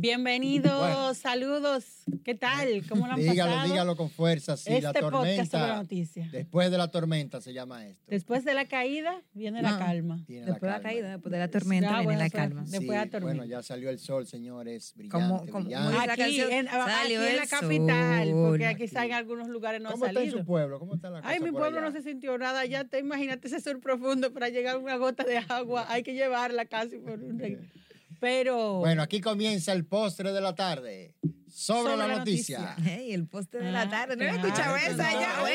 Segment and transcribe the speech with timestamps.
[0.00, 1.84] Bienvenidos, saludos.
[2.24, 2.82] ¿Qué tal?
[2.88, 3.70] ¿Cómo lo han Dígalo, pasado?
[3.70, 4.56] dígalo con fuerza.
[4.56, 5.76] Sí, la Este podcast sobre tormenta.
[5.76, 6.32] noticias.
[6.32, 8.02] Después de la tormenta se llama esto.
[8.08, 9.78] Después de la caída viene la No.
[9.78, 10.24] calma.
[10.26, 12.62] Viene Después de la caída, después de la tormenta, Ah, viene bueno, la calma.
[12.62, 13.36] después de la tormenta.
[13.36, 14.94] Bueno, ya salió el sol, señores.
[14.96, 15.94] Brillante, Como- como- brillante.
[15.94, 19.90] como la Aquí, en, aquí salió en la capital, porque aquí en algunos lugares no
[19.90, 20.38] ha ¿Cómo está en salido.
[20.38, 20.78] su pueblo?
[20.78, 21.88] ¿Cómo está la cosa Ay, mi por pueblo allá?
[21.90, 22.64] no se sintió nada.
[22.64, 25.84] Ya te imagínate ese sur profundo para llegar a una gota de agua.
[25.90, 27.58] Hay que llevarla casi por un rey.
[28.20, 31.16] Pero Bueno, aquí comienza el postre de la tarde.
[31.48, 32.76] Sobre, Sobre la, la noticia.
[32.86, 34.16] Ey, el poste de Ah, la tarde.
[34.16, 35.54] No he claro, escuchado no, esa ya, no, güey.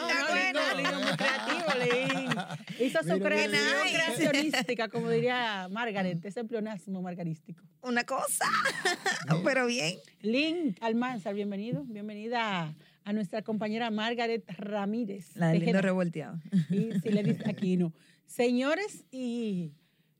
[0.00, 0.38] no,
[0.80, 2.86] Está muy creativo, Leín.
[2.88, 7.62] Hizo su creacionística, como diría Margaret, ese pleonasmo margarístico.
[7.82, 8.46] Una cosa,
[9.44, 9.94] pero bien.
[10.22, 15.36] Lynn Almanzar, bienvenido, bienvenida a nuestra compañera Margaret Ramírez.
[15.36, 16.38] La del lindo revolteado.
[16.70, 17.92] Y si le dice aquí no.
[18.26, 19.72] Señores, y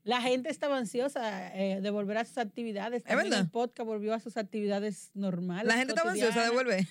[0.03, 3.03] la gente estaba ansiosa eh, de volver a sus actividades.
[3.03, 3.45] También verdad?
[3.45, 5.65] El podcast volvió a sus actividades normales.
[5.65, 6.85] La gente estaba ansiosa de volver.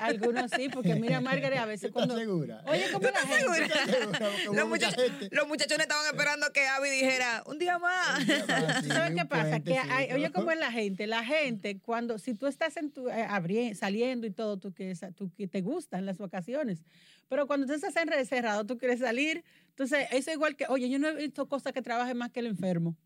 [0.00, 2.16] Algunos sí, porque mira, Margaret, a veces ¿Estás cuando.
[2.16, 2.62] segura?
[2.66, 3.40] Oye, ¿cómo la gente?
[3.40, 4.20] segura?
[4.44, 5.28] Los, mucha muchachos, gente.
[5.36, 8.24] los muchachones estaban esperando que Abby dijera, un día más.
[8.82, 9.60] Sí, ¿Sabes qué pasa?
[9.60, 11.06] Que hay- oye, ¿cómo es la gente?
[11.06, 14.94] La gente, cuando, si tú estás en tu, eh, abri- saliendo y todo, tú que,
[15.16, 16.82] tú que te gustan las vacaciones,
[17.28, 19.44] pero cuando tú estás encerrado, tú quieres salir,
[19.74, 22.40] entonces eso es igual que, oye, yo no he visto cosas que trabajen más que
[22.40, 22.96] el enfermo.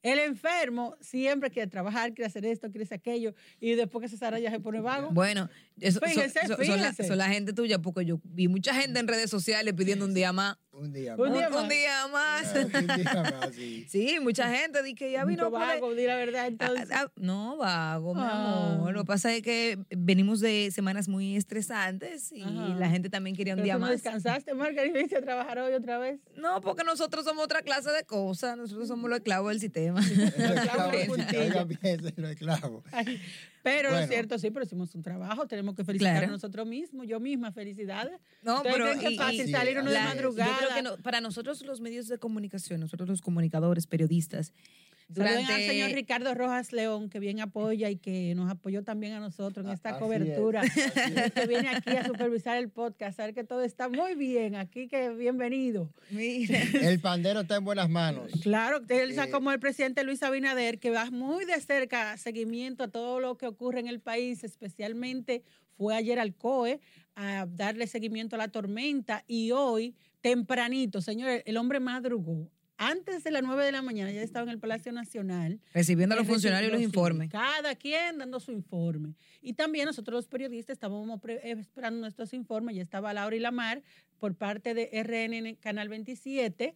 [0.00, 4.16] El enfermo siempre quiere trabajar, quiere hacer esto, quiere hacer aquello, y después que se
[4.16, 5.10] sara ya se pone vago.
[5.10, 8.72] Bueno, eso, son- Fíjese, son, son la, son la gente tuya, porque yo vi mucha
[8.74, 10.56] gente en redes sociales pidiendo un día más.
[10.78, 11.38] Un día Un más.
[11.38, 11.62] día Un, más.
[11.62, 12.46] un día más.
[12.54, 13.86] Ah, Un día más, sí.
[13.88, 16.88] Sí, mucha gente dice que ya vino vago, di la verdad, entonces.
[16.92, 18.72] Ah, ah, no, vago, mi Ah.
[18.74, 18.92] amor.
[18.94, 22.74] Lo que pasa es que venimos de semanas muy estresantes y Ajá.
[22.78, 23.90] la gente también quería un Pero día tú más.
[23.90, 26.20] descansaste, Margarita, y viniste a trabajar hoy otra vez.
[26.36, 28.56] No, porque nosotros somos otra clase de cosas.
[28.56, 30.00] Nosotros somos los esclavos del sistema.
[30.00, 31.40] Los clavo clavos, de puntilla.
[31.40, 32.84] oiga bien, los clavos.
[33.68, 34.08] Pero lo Bueno.
[34.08, 36.26] cierto, sí, pero hicimos un trabajo, tenemos que felicitar Claro.
[36.28, 38.18] a nosotros mismos, yo misma, felicidades.
[38.42, 40.50] No, ¿Ustedes pero que y- fácil y- salir uno de la- madrugada?
[40.52, 44.52] Yo creo que no- para nosotros los medios de comunicación, nosotros los comunicadores, periodistas,
[45.08, 49.14] Saluden durante al señor Ricardo Rojas León, que bien apoya y que nos apoyó también
[49.14, 50.62] a nosotros en esta así cobertura.
[50.62, 54.54] es, que viene aquí a supervisar el podcast, a ver que todo está muy bien
[54.54, 55.90] aquí, que bienvenido.
[56.10, 58.30] Mira, El pandero está en buenas manos.
[58.42, 62.88] Claro, él Eh, como el presidente Luis Abinader, que va muy de cerca seguimiento a
[62.88, 65.42] todo lo que ocurre en el país, especialmente
[65.76, 66.80] fue ayer al COE
[67.14, 72.50] a darle seguimiento a la tormenta y hoy, tempranito, señores, el hombre madrugó.
[72.80, 75.60] Antes de las 9 de la mañana ya estaba en el Palacio Nacional.
[75.74, 77.28] recibiendo a los Él funcionarios los informes.
[77.28, 79.16] Cada quien dando su informe.
[79.42, 82.76] Y también nosotros los periodistas estábamos eh, esperando nuestros informes.
[82.76, 83.82] Ya estaba Laura y Lamar
[84.18, 86.74] por parte de RNN Canal 27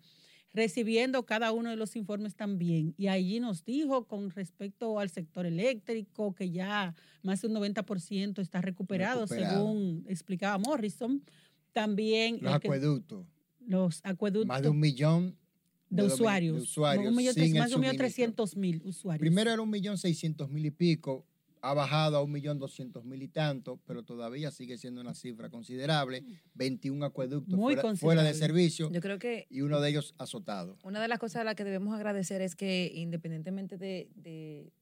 [0.55, 2.95] recibiendo cada uno de los informes también.
[2.99, 8.39] Y allí nos dijo con respecto al sector eléctrico que ya más de un 90%
[8.41, 9.57] está recuperado, Recuperado.
[9.67, 11.23] según explicaba Morrison.
[11.73, 13.27] También Los acueductos.
[13.61, 15.39] los acuedotos Más de un millón
[15.97, 16.57] de, usuarios.
[16.57, 17.99] de usuarios Un millón sin tres- el más de un millón suministro.
[18.07, 19.21] trescientos mil usuarios.
[19.21, 21.27] Primero era un millón seiscientos mil y pico,
[21.65, 25.49] ha bajado a un millón doscientos mil y tanto, pero todavía sigue siendo una cifra
[25.49, 26.25] considerable.
[26.55, 30.77] 21 acueductos Muy fuera, fuera de servicio Yo creo que y uno de ellos azotado.
[30.83, 34.73] una de las cosas a las que debemos agradecer es que independientemente de, de-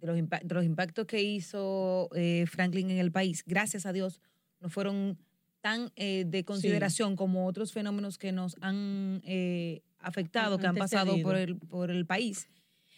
[0.00, 3.92] de los, impa- de los impactos que hizo eh, Franklin en el país, gracias a
[3.92, 4.20] Dios,
[4.60, 5.18] no fueron
[5.62, 10.76] tan eh, de consideración como otros fenómenos que nos han eh, afectado, Han que han
[10.76, 12.48] pasado por el, por el país.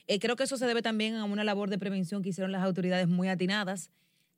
[0.07, 2.63] Eh, creo que eso se debe también a una labor de prevención que hicieron las
[2.63, 3.91] autoridades muy atinadas.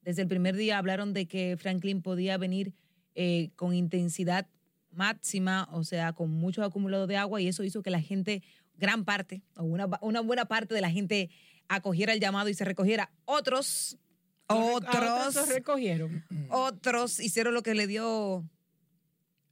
[0.02, 2.74] Desde el primer día hablaron de que Franklin podía venir
[3.14, 4.46] eh, con intensidad
[4.90, 8.42] máxima, o sea, con mucho acumulado de agua, y eso hizo que la gente,
[8.76, 11.30] gran parte, o una, una buena parte de la gente
[11.68, 13.10] acogiera el llamado y se recogiera.
[13.26, 13.98] Otros,
[14.46, 16.24] otros otros, los recogieron.
[16.48, 18.48] otros hicieron lo que le dio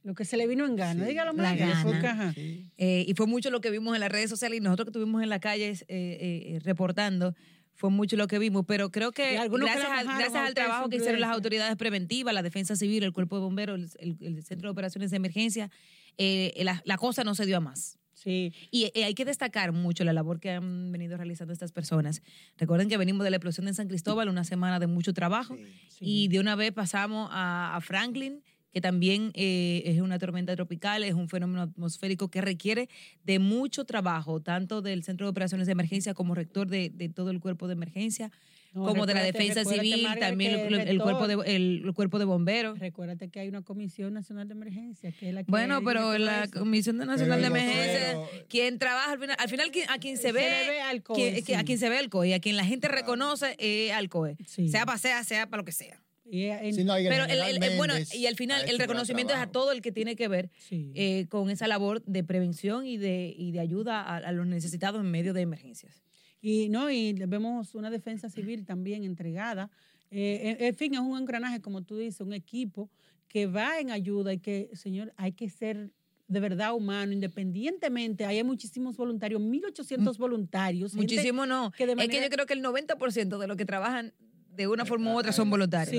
[0.07, 1.03] Lo que se le vino en gana.
[1.03, 1.09] Sí.
[1.09, 1.57] Dígalo La más.
[1.59, 2.11] gana.
[2.11, 2.33] ajá.
[2.33, 2.71] Sí.
[2.77, 5.21] Eh, y fue mucho lo que vimos en las redes sociales y nosotros que estuvimos
[5.21, 7.35] en la calle eh, eh, reportando,
[7.75, 8.63] fue mucho lo que vimos.
[8.65, 9.51] Pero creo que gracias,
[9.83, 13.41] la al- gracias trabajo que hicieron las autoridades preventivas, la defensa civil, el cuerpo de
[13.41, 15.69] bomberos, el, el- el centro de operaciones de emergencia,
[16.17, 17.97] eh, la, la cosa no se dio a más.
[18.13, 18.53] Sí.
[18.71, 22.21] Y eh, hay que destacar mucho la labor que han venido realizando estas personas.
[22.57, 25.63] Recuerden que venimos de la explosión en San Cristóbal, una semana de mucho trabajo, Sí.
[25.89, 26.05] Sí.
[26.23, 28.41] y de una vez pasamos a, a Franklin,
[28.77, 32.89] que también eh, es una tormenta tropical, es un fenómeno atmosférico que requiere
[33.23, 37.31] de mucho trabajo, tanto del Centro de Operaciones de Emergencia como rector de, de todo
[37.31, 38.29] el cuerpo de emergencia,
[38.75, 41.93] No, como de la defensa civil, Margaret, también que el, el cuerpo de, el, el
[41.95, 42.77] cuerpo de bomberos.
[42.77, 46.43] Recuérdate que hay una Comisión Nacional de Emergencia, que es la que Bueno, pero la
[46.43, 46.59] eso.
[46.59, 50.21] Comisión de Nacional de Pero Emergencia, quien trabaja al final, al final a quien se
[50.23, 52.55] Se ve, le ve al COE, quien- a quien se ve el COE, a quien
[52.55, 53.01] la gente Claro.
[53.01, 54.69] reconoce es al COE, Sí.
[54.69, 55.99] sea para sea, sea para lo que sea.
[56.29, 58.77] Y en- Sí, no, y Pero el, el- el- General bueno, y al final el
[58.79, 60.91] reconocimiento es a todo el que tiene que ver sí.
[60.95, 64.99] eh, con esa labor de prevención y de, y de ayuda a, a los necesitados
[65.01, 66.03] en medio de emergencias.
[66.41, 69.69] Y no, y vemos una defensa civil también entregada.
[70.11, 72.89] Eh, en, en fin, es un engranaje, como tú dices, un equipo
[73.27, 75.91] que va en ayuda y que, señor, hay que ser
[76.29, 78.25] de verdad humano, independientemente.
[78.25, 80.91] Hay muchísimos voluntarios, 1.800 voluntarios.
[80.93, 81.71] gente Muchísimo no.
[81.71, 84.13] que de Es que yo creo que el 90% de los que trabajan
[84.57, 85.89] de una forma u otra son voluntarios.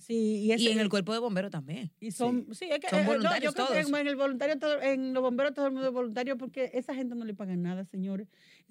[0.00, 0.44] Sí.
[0.48, 1.90] y, en el cuerpo de bomberos también.
[2.00, 4.80] y son, sí, es que, Son eh, no, yo creo que en el voluntario, todo-
[4.82, 7.84] en los bomberos todo el mundo es voluntario porque esa gente no le pagan nada,
[7.84, 8.26] señores.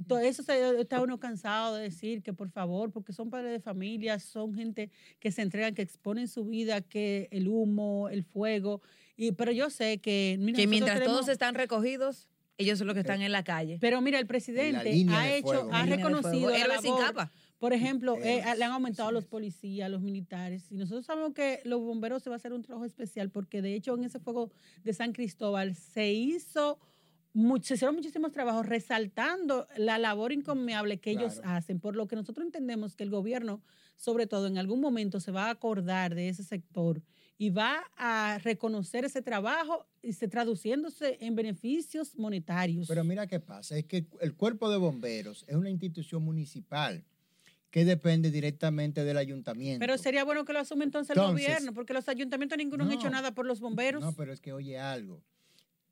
[0.07, 3.59] Todo eso se- está uno cansado de decir que por favor, porque son padres de
[3.61, 8.81] familia, son gente que se entregan, que exponen su vida, que el humo, el fuego.
[9.15, 10.35] Y, pero yo sé que...
[10.39, 12.27] mira, Que mientras tenemos- todos están recogidos,
[12.59, 13.77] ellos son los que están en la calle.
[13.79, 16.67] Pero mira, el presidente ha hecho, fuego, ha reconocido fuego.
[16.67, 17.05] la sin labor.
[17.05, 17.31] capa.
[17.59, 20.71] Por ejemplo, eh, le han aumentado a los policías, a los militares.
[20.71, 23.73] Y nosotros sabemos que los bomberos se va a hacer un trabajo especial porque de
[23.73, 24.51] hecho en ese fuego
[24.83, 26.77] de San Cristóbal se hizo,
[27.63, 32.45] se hicieron muchísimos trabajos resaltando la labor encomiable que ellos hacen, por lo que nosotros
[32.45, 33.63] entendemos que el gobierno,
[33.95, 37.01] sobre todo en algún momento, se va a acordar de ese sector
[37.39, 42.87] y va a reconocer ese trabajo y se traduciéndose en beneficios monetarios.
[42.87, 47.03] Pero mira qué pasa, es que el cuerpo de bomberos es una institución municipal
[47.77, 49.77] que depende directamente del ayuntamiento.
[49.79, 53.07] Pero sería bueno que lo asume entonces el gobierno, porque los ayuntamientos ninguno han hecho
[53.07, 54.01] nada por los bomberos.
[54.01, 55.21] No, pero es que oye algo.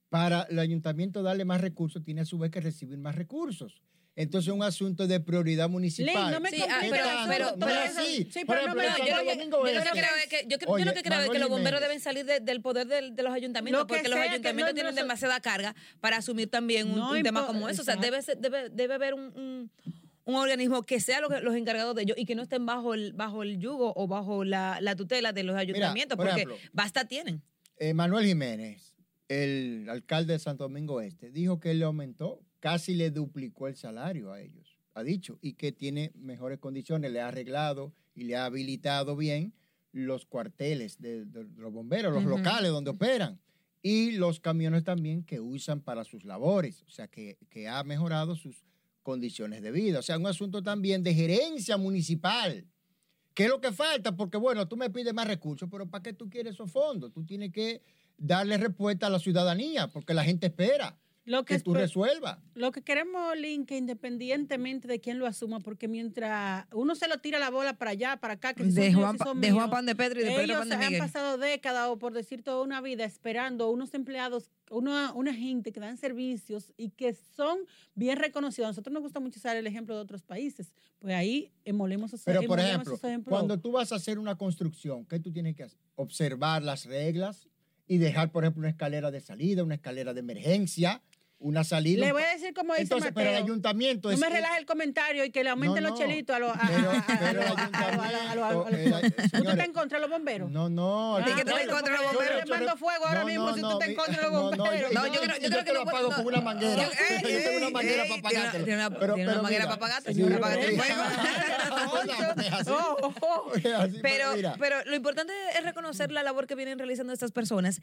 [0.09, 3.83] Para el ayuntamiento darle más recursos, tiene a su vez que recibir más recursos.
[4.15, 6.23] Entonces es un asunto de prioridad municipal.
[6.23, 7.49] Lin, no me Sí, ah, pero-.
[8.31, 10.57] Sí, pero no me yo, lo que, Domingo yo lo que creo es que, yo,
[10.57, 13.11] yo Oye, lo que creo es que los bomberos deben salir de- del poder de,
[13.21, 16.95] los ayuntamientos, Lo porque los ayuntamientos no- tienen no- demasiada carga para asumir también un,
[16.95, 17.83] No un tema como eso.
[17.83, 19.71] O sea, debe, debe, debe haber un, un-
[20.25, 22.93] un organismo que sea lo que- los encargados de ello y que no estén bajo
[22.93, 26.57] el, bajo el yugo o bajo la, la tutela de los ayuntamientos, por porque ejemplo,
[26.73, 27.41] basta tienen.
[27.77, 28.95] Eh, Manuel Jiménez,
[29.27, 33.75] el alcalde de Santo Domingo Este, dijo que él le aumentó, casi le duplicó el
[33.75, 38.35] salario a ellos, ha dicho, y que tiene mejores condiciones, le ha arreglado y le
[38.35, 39.53] ha habilitado bien
[39.91, 43.39] los cuarteles de, de los bomberos, los locales donde operan,
[43.81, 48.35] y los camiones también que usan para sus labores, o sea, que, que ha mejorado
[48.35, 48.63] sus
[49.05, 49.99] condiciones de vida.
[49.99, 52.65] O sea, un asunto también de gerencia municipal.
[53.35, 54.15] ¿Qué es lo que falta?
[54.15, 57.13] Porque, bueno, tú me pides más recursos, pero ¿para qué tú quieres esos fondos?
[57.13, 57.81] Tú tienes que
[58.17, 62.37] darle respuesta a la ciudadanía, porque la gente espera Lo que, que tú resuelvas.
[62.53, 67.17] lo que queremos, Lin, que independientemente de quién lo asuma, porque mientras uno se lo
[67.17, 69.41] tira la bola para allá, para acá, que si son De míos, Juan, si son
[69.41, 70.99] de Juan míos, Pan de Pedro y de Pedro Pan de han Miguel.
[70.99, 75.79] pasado décadas o por decir toda una vida esperando unos empleados, una, una gente que
[75.79, 77.57] dan servicios y que son
[77.95, 78.67] bien reconocidos.
[78.67, 80.73] A nosotros nos gusta mucho usar el ejemplo de otros países.
[80.99, 83.31] Pues ahí emolemos esos Pero, por emolemos ejemplo, ejemplos.
[83.31, 85.79] cuando tú vas a hacer una construcción, ¿qué tú tienes que hacer?
[85.95, 87.47] Observar las reglas
[87.87, 91.01] y dejar, por ejemplo, una escalera de salida, una escalera de emergencia,
[91.39, 92.05] una salida.
[92.05, 93.23] Le voy a decir como dice Entonces, Mateo.
[93.23, 95.95] Pero el ayuntamiento es, No me relaje el comentario y que le aumenten no, no.
[95.95, 96.53] los chelitos a los...
[99.31, 100.49] ¿Tú estás en contra de los bomberos?
[100.49, 101.19] No, no.
[101.19, 102.39] ¿Y que tú estás en los bomberos?
[102.39, 104.93] Yo le mando fuego ahora mismo si tú estás en contra los bomberos.
[104.93, 105.73] No, yo creo que...
[105.75, 106.89] Lo apago con una manguera.
[107.21, 108.65] Yo tengo una manguera para apagártelo.
[108.65, 110.11] Tiene una manguera para apagarte.
[110.35, 111.03] Apagarte el fuego.
[114.59, 117.81] Pero lo importante es reconocer la labor que vienen realizando estas personas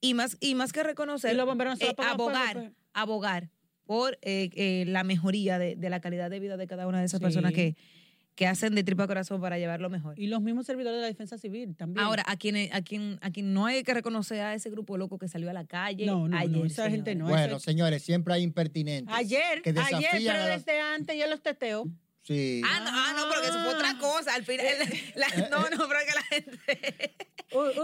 [0.00, 2.70] y más, y más que reconocer, Y los bomberos no se eh, abogar, pues.
[2.92, 3.50] abogar
[3.84, 7.06] por eh, eh, la mejoría de, de la calidad de vida de cada una de
[7.06, 7.24] esas Sí.
[7.24, 7.76] personas que,
[8.34, 10.18] que hacen de tripa corazón para llevarlo mejor.
[10.18, 12.04] Y los mismos servidores de la defensa civil también.
[12.04, 15.18] Ahora, a quien, a, quien, a quien no hay que reconocer a ese grupo loco
[15.18, 17.28] que salió a la calle No, no, no, esa gente no.
[17.28, 19.14] Bueno, señores, siempre hay impertinentes.
[19.16, 21.84] ayer, que ayer, desafían pero las- desde antes yo los teteo.
[22.24, 22.60] Sí.
[22.66, 24.34] Ah, no, ah, no, pero que eso fue otra cosa.
[24.34, 24.66] Al final,
[25.14, 27.14] la- no, no, pero que la gente,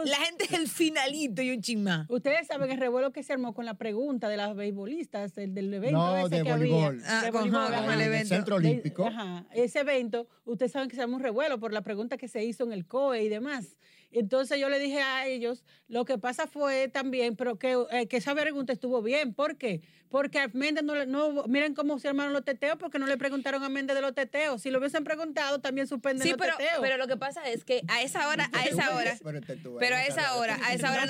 [0.04, 2.07] La gente es el finalito y un chismá.
[2.09, 5.73] Ustedes saben el revuelo que se armó con la pregunta de las beisbolistas, el del
[5.73, 6.85] evento No, ese de que voleibol.
[7.00, 7.02] había.
[7.21, 7.95] Ah, de con- voleibol, ajá.
[7.95, 8.28] el evento.
[8.28, 9.07] Centro De- Olímpico.
[9.07, 12.45] ajá, ese evento, ustedes saben que se armó un revuelo por la pregunta que se
[12.45, 13.76] hizo en el COE y demás.
[14.12, 18.19] Entonces yo le dije a ellos, lo que pasa fue también, pero que, eh, que
[18.19, 19.35] esa pregunta estuvo bien.
[19.35, 19.81] ¿Por qué?
[20.11, 23.16] Porque a Méndez no, le- no miren cómo se armaron los teteos, porque no le
[23.16, 24.61] preguntaron a Méndez de los teteos.
[24.61, 26.81] Si lo hubiesen preguntado, también suspenden Sí, los pero, teteos.
[26.83, 30.04] pero lo que pasa es que a esa hora, a esa hora, Pero, tú, a
[30.07, 31.07] esa hora, a esa hora,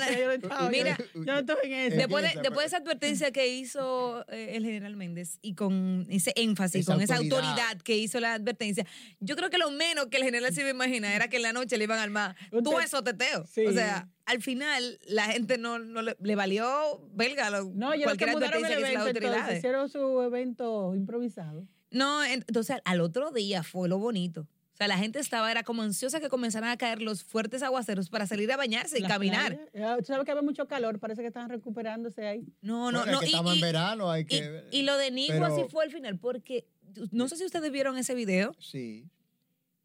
[0.71, 1.97] mira, yo, estuve en eso.
[1.97, 6.31] Después de, después de esa advertencia que hizo eh, el general Méndez y con ese
[6.37, 7.77] énfasis, Esa con esa autoridad.
[7.83, 8.85] que hizo la advertencia,
[9.19, 11.43] yo creo que lo menos que el general se iba a imaginar era que en
[11.43, 13.45] la noche le iban a armar Un todo te- eso teteo.
[13.47, 13.65] Sí.
[13.65, 18.03] O sea, al final la gente no, no le, le valió belga lo, No, yo
[18.03, 18.87] cualquier advertencia que
[19.19, 21.67] entonces, hicieron su evento improvisado.
[21.91, 24.47] No, en- entonces al otro día fue lo bonito.
[24.73, 28.09] O sea, la gente estaba, era como ansiosa que comenzaran a caer los fuertes aguaceros
[28.09, 29.53] para salir a bañarse y Las caminar.
[29.71, 32.47] Eh, Tú sabes que había mucho calor, parece que estaban recuperándose ahí.
[32.61, 33.19] No, no, Bueno, es no.
[33.19, 34.63] que y- estamos y- en verano, hay que...
[34.71, 36.65] y lo de Nigua pero- así fue al final, porque
[37.11, 38.55] no sé si ustedes vieron ese video.
[38.59, 39.05] Sí.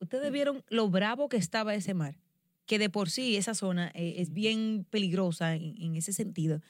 [0.01, 2.17] Ustedes vieron lo bravo que estaba ese mar,
[2.69, 6.61] que de por sí esa zona eh, es bien peligrosa en, en ese sentido.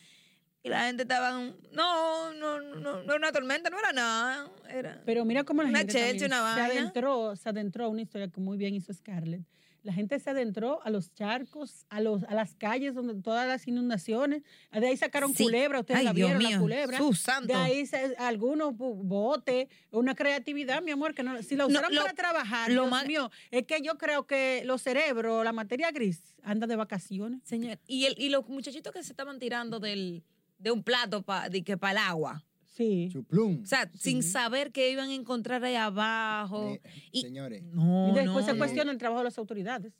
[0.62, 1.32] Y la gente estaba,
[1.72, 4.50] no, no, no, no era una tormenta, no era nada.
[4.70, 6.80] Era, Pero mira cómo la Una gente también una se vaina.
[6.80, 9.42] adentró, se adentró a una historia que muy bien hizo Scarlett.
[9.84, 13.66] La gente se adentró a los charcos, a los a las calles donde todas las
[13.68, 14.42] inundaciones.
[14.72, 15.44] De ahí sacaron Sí.
[15.44, 16.98] culebra, ustedes Ay, la vieron, la mío, culebra.
[16.98, 17.46] sus santos.
[17.48, 22.12] De ahí se- algunos botes, una creatividad, mi amor, que no, si la usaron para
[22.12, 26.22] trabajar, lo Dios más- mío, es que yo creo que los cerebros, la materia gris,
[26.42, 27.40] anda de vacaciones.
[27.44, 30.22] Señor, y, el, y los muchachitos que se estaban tirando del,
[30.58, 32.44] de un plato pa, de que para el agua.
[32.78, 33.08] Sí.
[33.12, 33.62] Chuplum.
[33.64, 36.74] O sea, sin saber que iban a encontrar ahí abajo.
[36.74, 36.80] Eh,
[37.10, 37.64] y- Señores.
[37.64, 38.58] No, Y después no, se no.
[38.58, 39.92] cuestiona el trabajo de las autoridades.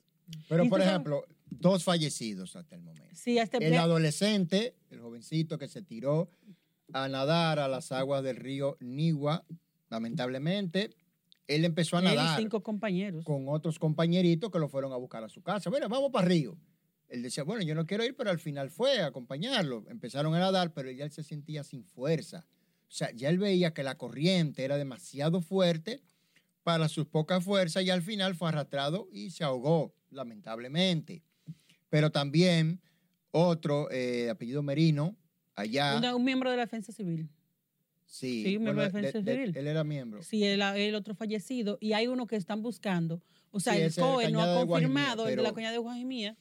[0.49, 3.09] Pero, ¿Y por ejemplo, dos fallecidos hasta el momento.
[3.15, 6.31] Sí, este El adolescente, el jovencito que se tiró
[6.93, 9.45] a nadar a las aguas del río Nigua,
[9.91, 10.91] lamentablemente,
[11.49, 13.25] él empezó a él y nadar cinco compañeros.
[13.25, 15.69] con otros compañeritos que lo fueron a buscar a su casa.
[15.71, 16.59] Bueno, vamos para el río.
[17.09, 19.83] Él decía, bueno, yo no quiero ir, pero al final fue a acompañarlo.
[19.89, 22.47] Empezaron a nadar, pero ya él se sentía sin fuerza.
[22.89, 26.03] O sea, ya él veía que la corriente era demasiado fuerte
[26.63, 31.23] para sus pocas fuerzas y al final fue arrastrado y se ahogó, lamentablemente.
[31.91, 32.81] Pero también
[33.31, 35.17] otro, eh, apellido Merino,
[35.55, 35.97] allá.
[35.99, 37.29] Un, un miembro de la defensa civil.
[38.07, 39.57] Sí, Sí, miembro de de- Defensa de- Civil.
[39.57, 40.23] él era miembro.
[40.23, 41.77] Sí, el, el otro fallecido.
[41.81, 43.23] Y hay uno que están buscando.
[43.51, 46.37] O sea, Sí, el COE no ha Guajimía, confirmado el de la coñada de Guajimía.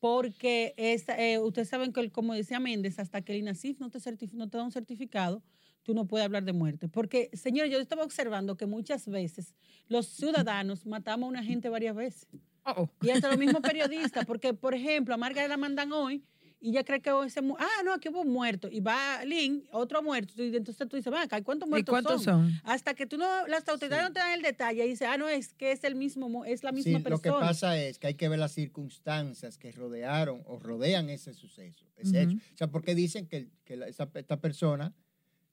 [0.00, 3.88] Porque es, eh, ustedes saben que, el- como decía Méndez, hasta que el INACIF no
[3.90, 3.98] te,
[4.32, 5.42] no te da un certificado,
[5.86, 6.88] tú no puedes hablar de muerte.
[6.88, 9.54] Porque, señor, yo estaba observando que muchas veces
[9.88, 12.26] los ciudadanos matamos a una gente varias veces.
[12.64, 16.24] Oh, Y hasta los mismos periodistas, porque, por ejemplo, a Margaret la mandan hoy
[16.58, 18.66] y ella cree que hoy se mu- Ah, no, aquí hubo un muerto.
[18.68, 20.42] Y va Lynn, otro muerto.
[20.42, 22.50] Y entonces tú dices, va, acá, ¿cuántos ¿Y muertos cuántos son?
[22.50, 22.60] son?
[22.64, 24.08] Hasta que tú no, las autoridades Sí.
[24.08, 26.64] no te dan el detalle y dice, ah, no, es que es el mismo, es
[26.64, 27.46] la misma Sí, lo que persona.
[27.46, 32.22] pasa es que hay que ver las circunstancias que rodearon o rodean ese suceso, ese
[32.22, 32.36] hecho.
[32.54, 34.92] O sea, porque dicen que, que la- esa- esta persona,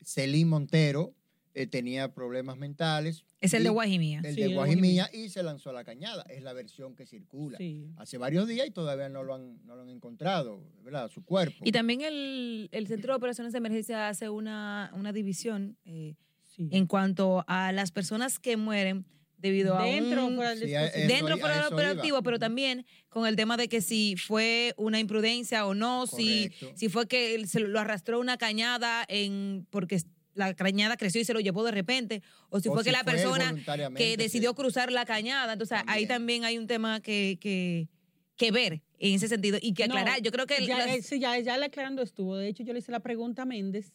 [0.06, 1.14] Celín Montero,
[1.56, 3.26] eh, tenía problemas mentales.
[3.40, 4.22] Es el de Guajimía.
[4.24, 6.24] El Sí, de Guajimía y se lanzó a la cañada.
[6.30, 7.58] Es la versión que circula.
[7.58, 7.92] Sí.
[7.98, 11.12] Hace varios días y todavía no lo han, no lo han encontrado, ¿verdad?
[11.12, 11.58] Su cuerpo.
[11.64, 16.16] Y también el, el Centro de Operaciones de Emergencia hace una, una división eh,
[16.48, 16.70] sí.
[16.72, 19.06] en cuanto a las personas que mueren
[19.44, 20.36] debido a Dentro un...
[20.38, 22.22] fuera del Sí, a- eso dentro fuera operativo, iba.
[22.24, 26.72] pero también con el tema de que si fue una imprudencia o no, si, Correcto.
[26.76, 30.02] si fue que se lo arrastró una cañada en porque
[30.34, 32.94] la cañada creció y se lo llevó de repente, o si O fue que si
[32.96, 33.54] la fue persona
[33.96, 34.16] que sí.
[34.16, 35.54] decidió cruzar la cañada.
[35.54, 36.08] Entonces ahí También.
[36.08, 37.90] también hay un tema que, que,
[38.38, 40.22] que ver en ese sentido y que No, aclarar.
[40.24, 42.36] Yo creo que el- ya, las- sí, ya, ya le aclarando estuvo.
[42.38, 43.94] De hecho, yo le hice la pregunta a Méndez,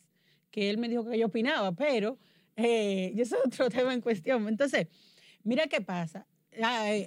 [0.50, 2.18] que él me dijo que yo opinaba, pero
[2.56, 4.46] eh, y eso es otro tema en cuestión.
[4.46, 4.86] Entonces,
[5.48, 6.26] mira qué pasa.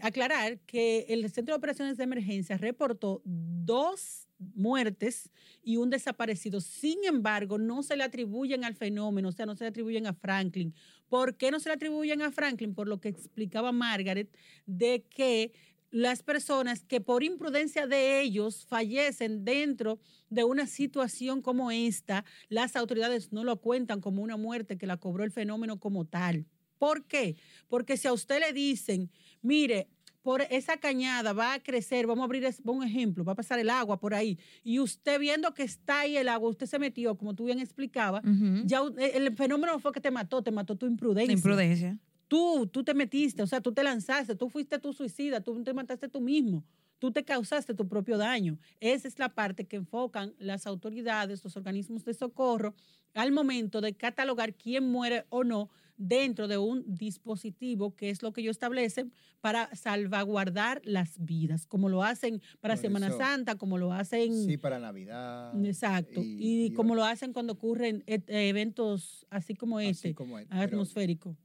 [0.02, 5.30] Aclarar que el Centro de Operaciones de Emergencia reportó dos muertes
[5.62, 6.62] y un desaparecido.
[6.62, 10.14] Sin embargo, no se le atribuyen al fenómeno, o sea, no se le atribuyen a
[10.14, 10.74] Franklin.
[11.08, 12.74] ¿Por qué no se le atribuyen a Franklin?
[12.74, 15.52] Por lo que explicaba Margaret, de que
[15.92, 22.76] las personas que por imprudencia de ellos fallecen dentro de una situación como esta, las
[22.76, 26.48] autoridades no lo cuentan como una muerte que la cobró el fenómeno como tal.
[26.82, 27.36] ¿Por qué?
[27.68, 29.12] Porque si a usted le dicen,
[29.44, 29.88] mire,
[30.24, 33.70] por esa cañada va a crecer, vamos a abrir un ejemplo, va a pasar el
[33.70, 37.36] agua por ahí, y usted viendo que está ahí el agua, usted se metió, como
[37.36, 38.24] tú bien explicabas,
[38.66, 41.32] ya el fenómeno no fue que te mató, te mató tu imprudencia.
[41.32, 42.00] imprudencia.
[42.28, 45.76] Tú, tú te metiste, o sea, tú te lanzaste, tú fuiste tu suicida, tú te
[45.76, 46.64] mataste tú mismo,
[46.98, 48.58] tú te causaste tu propio daño.
[48.80, 52.74] Esa es la parte que enfocan las autoridades, los organismos de socorro,
[53.14, 55.70] al momento de catalogar quién muere o no
[56.04, 61.90] dentro de un dispositivo que es lo que ellos establecen para salvaguardar las vidas, como
[61.90, 65.54] lo hacen para Por Semana eso- Santa, como lo hacen Sí, para Navidad.
[65.66, 66.22] Exacto.
[66.22, 70.40] y- Y, y como lo hacen cuando ocurren et- eventos así como Así este, como
[70.40, 71.38] este, pero- atmosférico.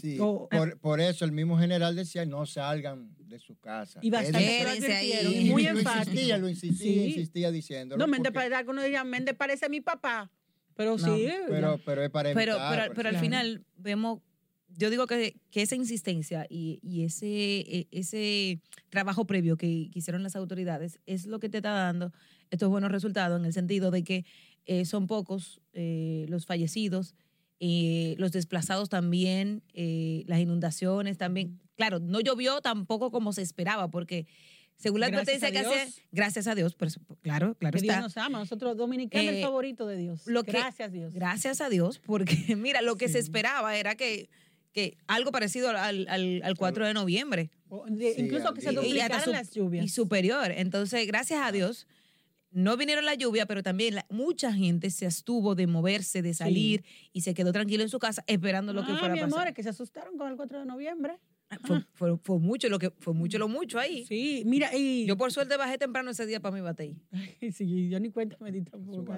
[0.00, 4.00] Sí, O- por, por eso el mismo general decía no salgan de su casa.
[4.02, 4.64] Y bastante
[5.24, 6.10] lo y muy lo enfático.
[6.10, 7.08] insistía, lo insistía, Sí.
[7.08, 7.96] insistía diciendo.
[7.96, 10.30] No, Méndez parece, algunos dirían, Méndez parece mi papá.
[10.78, 11.28] Pero No, sí.
[11.48, 13.26] Pero, pero es para Pero, evitar, pero, pero al Claro.
[13.26, 14.20] final vemos,
[14.68, 19.98] yo digo que, que esa insistencia y, y ese, e- ese trabajo previo que, que
[19.98, 22.12] hicieron las autoridades es lo que te está dando
[22.50, 24.24] estos buenos resultados en el sentido de que
[24.66, 27.16] eh, son pocos eh, los fallecidos,
[27.58, 31.58] eh, los desplazados también, eh, las inundaciones también.
[31.74, 34.26] Claro, no llovió tampoco como se esperaba porque
[34.78, 36.74] según la Gracias advertencia que a hace, gracias a Dios,
[37.20, 38.00] claro, claro que Dios está.
[38.00, 38.38] nos ama.
[38.38, 40.26] Nosotros dominicanos Eh, el favorito de Dios.
[40.26, 41.12] lo que- Gracias Dios.
[41.14, 44.30] Gracias a Dios, porque mira, lo que se esperaba era que,
[44.72, 48.72] que algo parecido al, al, al 4 de noviembre O de- Sí, incluso que se
[48.72, 49.84] duplicaran su- las lluvias.
[49.84, 50.52] y superior.
[50.52, 51.86] Entonces, gracias a Dios,
[52.50, 56.84] no vinieron la lluvia, pero también la- mucha gente se abstuvo de moverse, de salir
[57.12, 59.38] y se quedó tranquilo en su casa esperando lo que ah, fuera mi a amor,
[59.38, 59.48] pasar.
[59.48, 61.18] es que se asustaron con el 4 de noviembre.
[61.64, 64.04] Fue, fue- fue mucho lo que fue mucho lo mucho ahí.
[64.06, 66.96] Sí, mira, y Yo por suerte bajé temprano ese día para mi batey.
[67.52, 69.14] Sí, yo ni cuenta me di tampoco.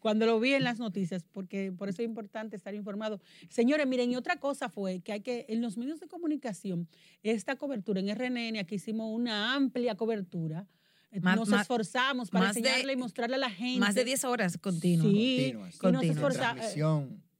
[0.00, 3.20] Cuando lo vi en las noticias, porque por eso es importante estar informado.
[3.48, 6.88] Señores, miren, y otra cosa fue que hay que, en los medios de comunicación,
[7.22, 10.66] esta cobertura en RNN, aquí hicimos una amplia cobertura.
[11.20, 13.78] Más- Nos más- esforzamos para de- enseñarle y mostrarle a la gente.
[13.78, 15.06] Más de 10 horas continuas.
[15.06, 16.04] Sí, Continuas.
[16.04, 16.16] y nos
[16.58, 16.76] Continuas.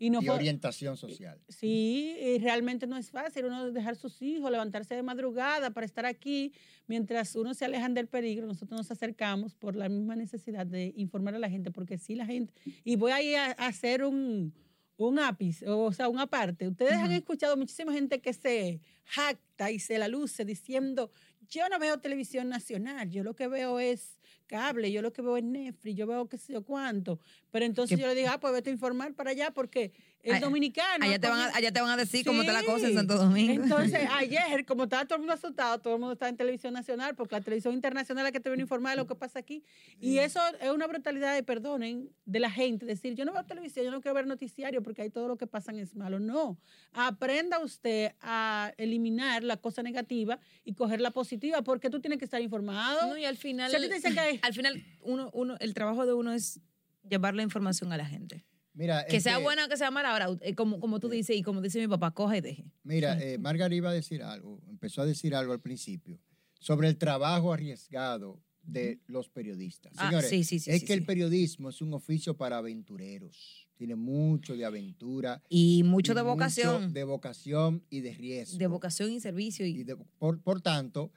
[0.03, 1.39] Y no orientación social.
[1.49, 6.07] Sí, y realmente no es fácil uno dejar sus hijos, levantarse de madrugada para estar
[6.07, 6.53] aquí,
[6.89, 11.37] mientras uno se alejan del peligro, nosotros nos acercamos por la misma necesidad de informar
[11.37, 14.53] a la gente, porque sí la gente, y voy a, a hacer un,
[14.97, 16.67] un ápice, o sea, una parte.
[16.67, 21.13] Ustedes han escuchado muchísima gente que se jacta y se la luce diciendo,
[21.49, 25.37] yo no veo televisión nacional, yo lo que veo es cable, yo lo que veo
[25.37, 27.21] es Netflix, yo veo qué sé yo cuánto.
[27.51, 29.93] Pero entonces yo le digo, ah, pues vete a informar para allá, porque
[30.23, 31.05] el Ay, dominicano...
[31.05, 32.95] Allá te, van a, allá te van a decir cómo está la cosa en.
[32.95, 33.65] Santo Domingo.
[33.65, 37.15] Entonces, ayer, como estaba todo el mundo asustado, todo el mundo estaba en televisión nacional,
[37.17, 39.41] porque la televisión internacional es la que te viene a informar de lo que pasa
[39.41, 39.65] aquí.
[40.01, 42.87] Y eso es una brutalidad, y perdonen, de la gente.
[42.87, 45.47] Decir, yo no veo televisión, yo no quiero ver noticiario, porque ahí todo lo que
[45.47, 46.21] pasa es malo.
[46.21, 46.59] No.
[46.93, 52.25] Aprenda usted a eliminar la cosa negativa y coger la positiva, porque tú tienes que
[52.27, 53.09] estar informado.
[53.09, 55.57] No, y al final, Si a ti te dicen que hay- al final uno, uno,
[55.59, 56.61] el trabajo de uno es
[57.09, 58.45] llevar la información a la gente.
[58.75, 61.37] Mira, Que sea este, buena o que sea mala, ahora, eh, como, como tú dices
[61.37, 62.65] y como dice mi papá, coja y deje.
[62.85, 66.19] Mira, eh, Margarita iba a decir algo, empezó a decir algo al principio,
[66.59, 69.93] sobre el trabajo arriesgado de los periodistas.
[69.97, 73.69] Ah, Señores, sí, sí, sí, es que el periodismo es un oficio para aventureros.
[73.77, 75.43] Tiene mucho de aventura.
[75.49, 76.93] Y mucho y de vocación.
[76.93, 78.57] de vocación y de riesgo.
[78.59, 79.67] de vocación y servicio.
[79.67, 81.11] Y, Y de- por, por tanto,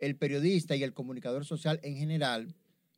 [0.00, 2.54] el periodista y el comunicador social en general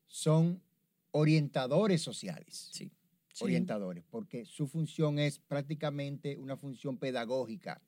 [0.06, 0.62] son
[1.10, 2.70] orientadores sociales.
[2.72, 2.90] Sí.
[3.40, 7.80] Orientadores, porque su función es prácticamente una función pedagógica,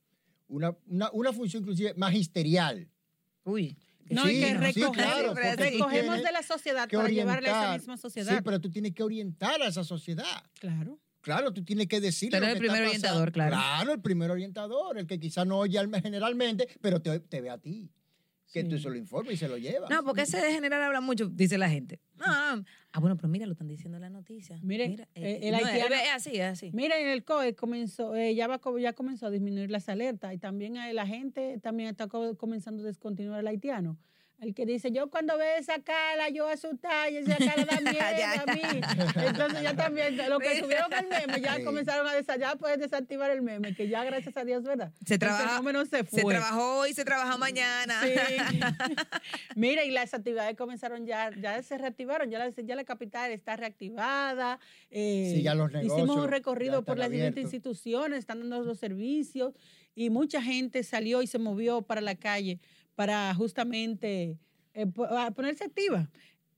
[0.48, 2.88] una, una, una función inclusive magisterial.
[3.44, 3.76] Uy.
[4.10, 7.80] No, y que Sí, recogemos, claro, de la sociedad para llevarle a esa orientar.
[7.80, 8.42] misma Sí, sociedad.
[8.44, 10.44] pero tú tienes que orientar a esa sociedad.
[10.58, 10.98] Claro.
[11.20, 12.40] Claro, tú tienes que decirle.
[12.40, 13.52] Lo el primer orientador, claro.
[13.52, 17.48] Claro, el primer orientador, el que quizás no oye al- generalmente, pero te, te ve
[17.50, 17.88] a ti.
[18.52, 18.82] Que tú Sí.
[18.82, 19.88] se lo informes y se lo llevas.
[19.88, 22.00] No, porque ese de general habla mucho, dice la gente.
[22.18, 22.64] No, no.
[22.92, 24.58] Ah, bueno, pero mira, lo están diciendo en la noticia.
[24.62, 26.70] Mire, Mira, eh, el no, haitiano- es así, es así.
[26.72, 30.76] Miren, el COE comenzó, eh, ya, va, ya comenzó a disminuir las alertas y también
[30.76, 33.96] eh, la gente también está co- comenzando a descontinuar el haitiano.
[34.42, 37.94] El que dice, yo cuando veo esa cara, yo asustada, y esa cara da miedo
[38.18, 38.60] Ya, a mí.
[39.24, 41.64] Entonces ya también, lo que subieron el meme, ya Sí.
[41.64, 44.92] comenzaron a desayar, ya puedes desactivar el meme, que ya gracias a Dios, ¿verdad?
[45.06, 46.22] Se El trabaja- fenómeno se fue.
[46.22, 48.00] Se trabajó hoy, se trabaja mañana.
[48.02, 48.10] Sí.
[49.54, 53.54] Mira, y las actividades comenzaron ya, ya se reactivaron, ya la, ya la capital está
[53.56, 54.58] reactivada.
[54.90, 57.54] eh, Sí, ya los Hicimos negocios un ya recorrido por las diferentes abiertos.
[57.54, 59.54] instituciones, están dando los servicios
[59.94, 62.58] y mucha gente salió y se movió para la calle
[62.94, 64.38] para justamente
[64.74, 64.86] eh,
[65.34, 66.08] ponerse activa.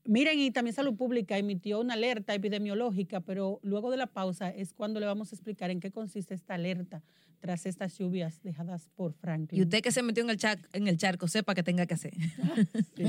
[0.07, 4.71] Miren, y también Salud Pública emitió una alerta epidemiológica, pero luego de la pausa es
[4.73, 7.01] cuando le vamos a explicar en qué consiste esta alerta
[7.39, 9.59] tras estas lluvias dejadas por Franklin.
[9.59, 11.95] Y usted que se metió en el, charco, en el charco, sepa qué tenga que
[11.95, 12.13] hacer.
[12.95, 13.03] Sí.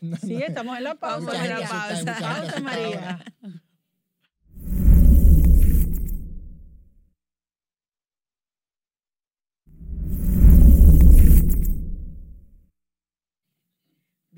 [0.00, 0.40] No, Sí, no.
[0.40, 1.26] estamos en la pausa.
[1.26, 2.18] Vamos a la pausa.
[2.18, 3.24] Pausa, María.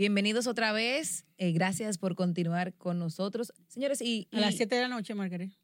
[0.03, 1.25] Bienvenidos otra vez.
[1.39, 3.53] eh, gracias por continuar con nosotros.
[3.67, 5.57] Señores, y, A las y- 7 de la noche, Margarita.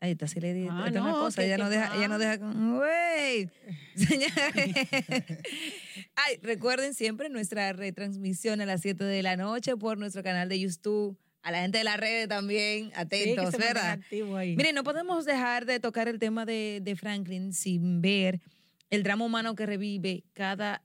[0.00, 2.14] Ahí está, sí le di Ah, es una no, cosa, ella no deja, ella no
[2.14, 2.18] no.
[2.18, 3.48] deja con, güey.
[3.94, 4.32] Señores.
[6.16, 10.58] Ay, recuerden siempre nuestra retransmisión a las 7 de la noche por nuestro canal de
[10.58, 11.16] YouTube.
[11.42, 13.90] A la gente de la red también, Sí, que atentos, se ¿verdad?
[13.92, 14.56] activo ahí.
[14.56, 18.40] Miren, no podemos dejar de tocar el tema de, de Franklin sin ver
[18.90, 20.82] el drama humano que revive cada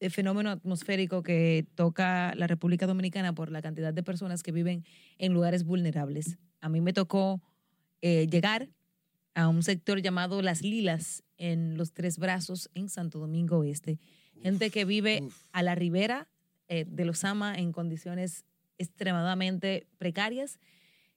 [0.00, 4.84] eh, fenómeno atmosférico que toca la República Dominicana por la cantidad de personas que viven
[5.18, 6.38] en lugares vulnerables.
[6.60, 7.42] A mí me tocó
[8.00, 8.68] eh, llegar
[9.34, 13.98] a un sector llamado Las Lilas en Los Tres Brazos en Santo Domingo Oeste.
[14.42, 15.46] Gente que vive uf.
[15.52, 16.28] a la ribera
[16.68, 18.44] eh, de Los Ama en condiciones
[18.78, 20.58] extremadamente precarias,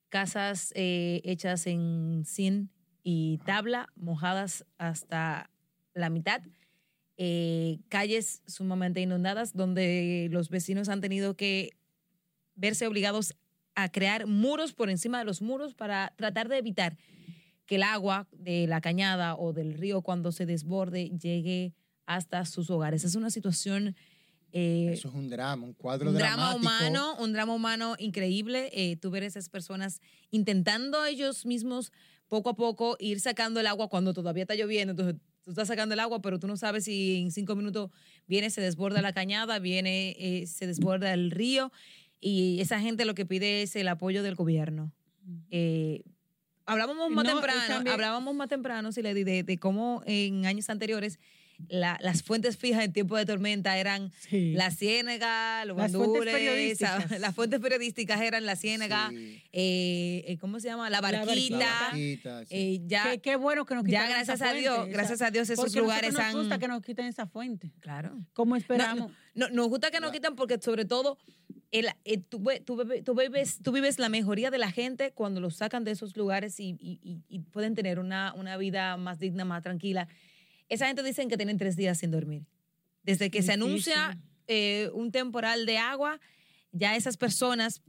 [0.09, 2.69] casas eh, hechas en zinc
[3.03, 5.49] y tabla, mojadas hasta
[5.93, 6.41] la mitad,
[7.17, 11.71] eh, calles sumamente inundadas donde los vecinos han tenido que
[12.55, 13.35] verse obligados
[13.75, 16.97] a crear muros por encima de los muros para tratar de evitar
[17.65, 21.73] que el agua de la cañada o del río cuando se desborde llegue
[22.05, 23.03] hasta sus hogares.
[23.03, 23.95] Es una situación
[24.53, 26.59] eh, Eso es un drama, un cuadro un drama dramático.
[26.59, 28.69] humano, un drama humano increíble.
[28.73, 30.01] Eh, tú ver esas personas
[30.31, 31.91] intentando ellos mismos
[32.27, 34.91] poco a poco ir sacando el agua cuando todavía está lloviendo.
[34.91, 35.15] Entonces
[35.47, 37.89] tú estás sacando el agua, pero tú no sabes si en cinco minutos
[38.27, 41.71] viene, se desborda la cañada, viene, eh, se desborda el río.
[42.19, 44.91] Y esa gente lo que pide es el apoyo del gobierno.
[45.49, 46.03] Eh,
[46.65, 51.17] hablábamos más No, temprano, también- hablábamos más temprano, Siledi, de, de cómo en años anteriores
[51.69, 54.53] la- las fuentes fijas en tiempo de tormenta eran Sí.
[54.53, 59.41] la ciénaga, los Las fuentes las fuentes periodísticas eran la ciénaga, Sí.
[59.51, 60.89] eh, eh, ¿cómo se llama?
[60.89, 61.57] La barquita.
[61.57, 62.55] La vaquita, sí.
[62.55, 64.97] eh, ya, Qué, qué bueno que nos ya quitaron gracias esa a Dios, fuente, esa-
[64.99, 66.33] gracias a Dios esos lugares nosotros han...
[66.33, 67.71] nos gusta que nos quiten esa fuente.
[67.79, 68.17] Claro.
[68.33, 69.11] Como esperamos.
[69.33, 71.17] no, no, nos gusta que nos quitan porque sobre todo
[71.71, 71.87] el,
[72.29, 72.39] tú,
[73.15, 76.77] vives, tú vives la mejoría de la gente cuando los sacan de esos lugares y,
[76.79, 80.07] y- y- y pueden tener una, una vida más digna, más tranquila.
[80.69, 82.45] Esa gente dicen que tienen tres días sin dormir.
[83.03, 86.19] Desde que se anuncia eh, un temporal de agua,
[86.71, 87.81] ya esas personas,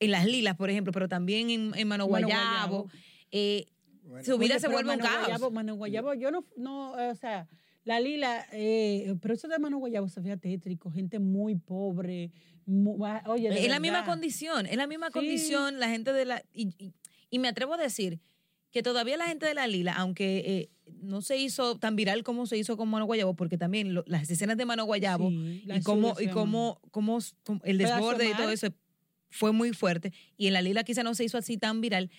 [0.00, 2.90] en las lilas, por ejemplo, pero también en, en Mano Mano Guayabo,
[3.32, 3.66] eh,
[4.04, 5.18] Bueno, su vida Oye, se vuelve un Mano caos.
[5.26, 7.48] Guayabo, Mano Guayabo, yo no, no, eh, o sea,
[7.84, 12.30] la lila, eh, pero eso de Mano Guayabo se veía tétrico, gente muy pobre,
[13.26, 15.12] oye, Es la misma condición, es la misma Sí.
[15.14, 16.42] condición, la gente de la...
[16.52, 16.92] Y, y-
[17.30, 18.20] y me atrevo a decir
[18.70, 22.46] que todavía la gente de la Lila, aunque eh, no se hizo tan viral como
[22.46, 25.80] se hizo con Mano Guayabo, porque también lo- las escenas de Mano Guayabo Sí, y
[25.82, 27.18] cómo, y cómo, cómo
[27.64, 28.68] el desborde y todo eso
[29.30, 30.12] fue muy fuerte.
[30.36, 32.10] Y en la Lila quizá no se hizo así tan viral,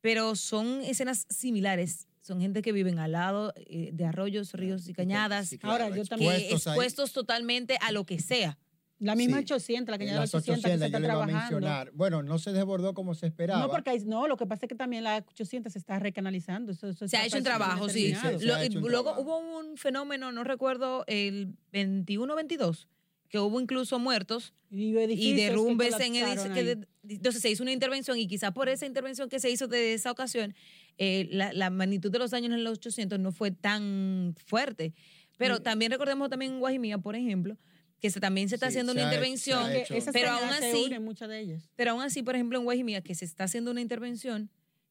[0.00, 2.06] pero son escenas similares.
[2.20, 6.04] Son gente que viven al lado eh, de arroyos, ríos y cañadas, Sí, Ahora, yo
[6.04, 6.72] también- que expuestos ahí.
[6.74, 8.58] expuestos totalmente a lo que sea.
[9.00, 9.44] La misma Sí.
[9.44, 11.56] 800, la En cañada las 800 que se 800 está yo le iba a trabajando.
[11.56, 11.90] mencionar.
[11.94, 13.60] Bueno, no se desbordó como se esperaba.
[13.60, 16.72] No, porque hay- no, lo que pasa es que también la 800 se está recanalizando.
[16.72, 18.10] Eso, eso Se ha hecho un trabajo, sí.
[18.12, 18.38] terminado.
[18.40, 19.22] Se Lo- ha hecho un luego trabajo.
[19.22, 22.88] hubo un fenómeno, no recuerdo, el 21-22,
[23.28, 26.48] que hubo incluso muertos Y, que derrumbes en edificios.
[26.54, 26.78] que
[27.14, 30.10] entonces se hizo una intervención y quizá por esa intervención que se hizo de esa
[30.10, 30.54] ocasión,
[30.98, 34.92] eh, la, la magnitud de los daños en los 800 no fue tan fuerte.
[35.36, 37.56] Pero Y- también recordemos también en Guajimía, por ejemplo,
[38.00, 39.58] que se, también se está Sí, haciendo se una ha intervención.
[39.64, 41.62] ha Pero aún así- unen, muchas de ellas.
[41.76, 44.50] Pero aún así, por ejemplo, en Guajimía, que se está haciendo una intervención,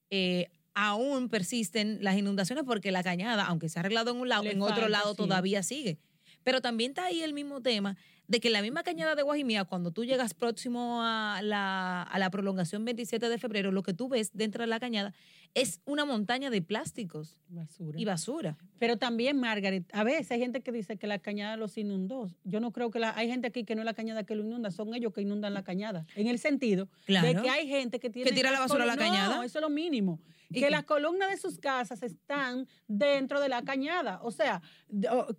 [0.10, 4.44] eh, aún persisten las inundaciones porque la cañada, aunque se ha arreglado en un lado,
[4.44, 5.18] Le en otro lado sí.
[5.18, 5.98] todavía sigue.
[6.44, 9.92] Pero también está ahí el mismo tema de que la misma cañada de Guajimía, cuando
[9.92, 14.32] tú llegas próximo a la, a la prolongación 27 de febrero, lo que tú ves
[14.34, 15.14] dentro de la cañada
[15.54, 17.98] es una montaña de plásticos Basura.
[18.00, 18.58] y basura.
[18.80, 22.30] Pero también, Margaret, a veces hay gente que dice que la cañada los inundó.
[22.44, 24.44] Yo no creo que la, hay gente aquí que no es la cañada que lo
[24.44, 26.06] inunda, son ellos que inundan la cañada.
[26.16, 27.28] En el sentido Claro.
[27.28, 28.32] de que hay gente que tiene.
[28.34, 29.44] tira la basura a la cañada.
[29.46, 30.20] Eso es lo mínimo.
[30.50, 34.20] ¿Y Que las columnas de sus casas están dentro de la cañada.
[34.24, 34.62] O sea,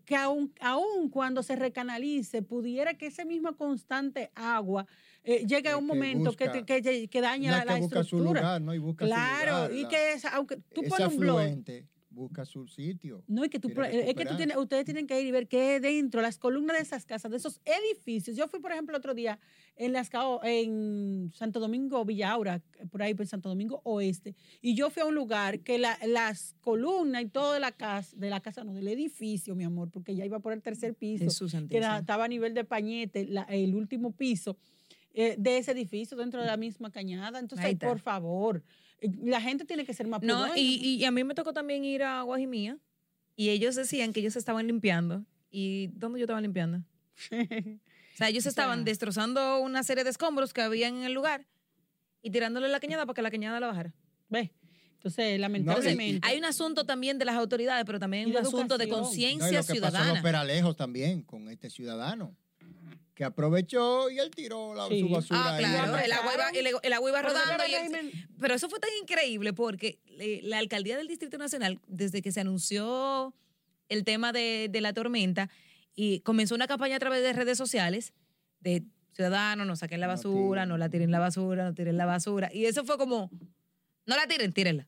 [0.05, 4.87] que aun, aun cuando se recanalice, pudiera que ese mismo constante agua
[5.25, 7.61] eh, llegue a Que- un que momento que, busca- que, que, que dañe No la,
[7.63, 8.41] que la busca su estructura.
[8.43, 8.75] lugar, ¿no?
[8.75, 11.41] Y busca su claro, lugar, y que es, aunque tú pones un blog.
[12.19, 13.23] Busca su sitio.
[13.29, 15.47] No, y que tú, Quiere es que tú tienes, ustedes tienen que ir y ver
[15.49, 18.37] qué hay dentro, las columnas de esas casas, de esos edificios.
[18.37, 19.39] Yo fui, por ejemplo, el otro día
[19.77, 24.91] en las cao- en Santo Domingo, Villaura, por ahí, por Santo Domingo Oeste, y yo
[24.91, 28.41] fui a un lugar que la- las columnas y todo de la casa, de la
[28.41, 31.77] casa, no, del edificio, mi amor, porque ya iba por el tercer piso, Jesús que
[31.77, 34.57] era- estaba a nivel de pañete, la- el último piso
[35.15, 37.39] eh, de ese edificio dentro de la misma cañada.
[37.39, 38.63] Ahí Entonces, por favor, eh,
[39.01, 40.61] la gente tiene que ser más No, prudente.
[40.61, 42.79] y, y a mí me tocó también ir a Guajimía
[43.37, 45.25] y ellos decían que ellos estaban limpiando.
[45.51, 46.83] ¿Y dónde yo estaba limpiando?
[48.15, 51.13] O sea, ellos O estaban sea- destrozando una serie de escombros que habían en el
[51.13, 51.47] lugar
[52.21, 53.95] y tirándole la cañada para que la cañada la bajara.
[54.29, 54.51] Ve,
[54.95, 56.27] Entonces, lamentablemente.
[56.27, 58.89] Hay un asunto también de las autoridades, pero también un asunto de educación.
[58.91, 60.13] No, y conciencia lo que pasó en ciudadana.
[60.15, 62.35] los peralejos también con este ciudadano
[63.19, 65.01] que aprovechó y él tiró la, Sí.
[65.01, 65.65] su basura Ah, ahí.
[65.65, 67.65] claro, Lo el agua iba, el, el agua iba rodando.
[67.67, 72.23] y él- pero eso fue tan increíble porque eh, la alcaldía del Distrito Nacional, desde
[72.23, 73.35] que se anunció
[73.89, 75.51] el tema de, de la tormenta,
[75.97, 78.13] y comenzó una campaña a través de redes sociales
[78.61, 82.51] de ciudadanos, no saquen la basura, no la tiren la basura, no tiren la basura.
[82.55, 83.33] Y eso fue como,
[84.07, 84.87] no la tiren, tírenla.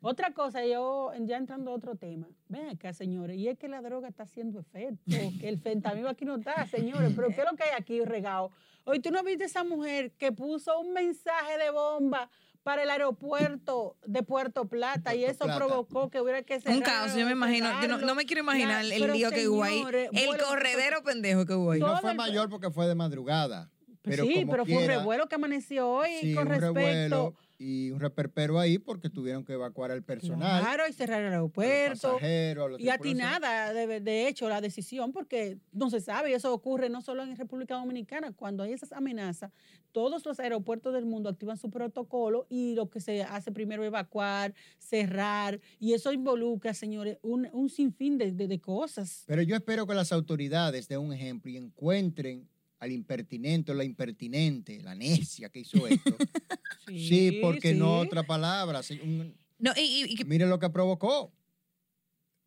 [0.00, 3.80] Otra cosa, yo ya entrando a otro tema, ven acá, señores, y es que la
[3.82, 7.56] droga está haciendo efecto, que el fentanilo aquí no está, señores, pero ¿qué es lo
[7.56, 8.52] que hay aquí regado?
[8.84, 12.30] Hoy tú no viste esa mujer que puso un mensaje de bomba
[12.62, 15.64] para el aeropuerto de Puerto Plata y eso Plata.
[15.66, 18.84] provocó que hubiera que Un cerrar caos, yo me imagino, yo no, me quiero imaginar
[18.84, 19.82] Ya, el lío que hubo ahí.
[20.12, 21.80] El bueno, corredero pendejo que hubo ahí.
[21.80, 23.70] No fue el- mayor porque fue de madrugada.
[24.02, 27.34] Pero sí, como pero fue un revuelo que amaneció hoy sí, con un respecto.
[27.60, 30.62] Y un reperpero ahí porque tuvieron que evacuar al personal.
[30.62, 32.12] Claro, y cerrar el a los aeropuerto.
[32.12, 33.10] pasajeros, a los Y tripulantes.
[33.40, 37.24] atinada, de, de hecho, la decisión, porque no se sabe, y eso ocurre no solo
[37.24, 39.50] en República Dominicana, cuando hay esas amenazas,
[39.90, 43.88] todos los aeropuertos del mundo activan su protocolo y lo que se hace primero es
[43.88, 49.24] evacuar, cerrar, y eso involucra, señores, un, un sinfín de, de- de cosas.
[49.26, 53.82] Pero yo espero que las autoridades den un ejemplo y encuentren al impertinente o la
[53.82, 56.14] impertinente, la necia que hizo esto.
[56.88, 58.82] sí, porque no otra palabra.
[58.82, 61.32] sí, un- No, y, y- y mire lo que provocó.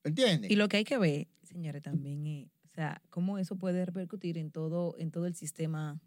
[0.04, 0.50] ¿Entiendes?
[0.52, 4.38] Y lo que hay que ver, señores, también es, o sea, cómo eso puede repercutir
[4.38, 6.00] en todo, en todo el sistema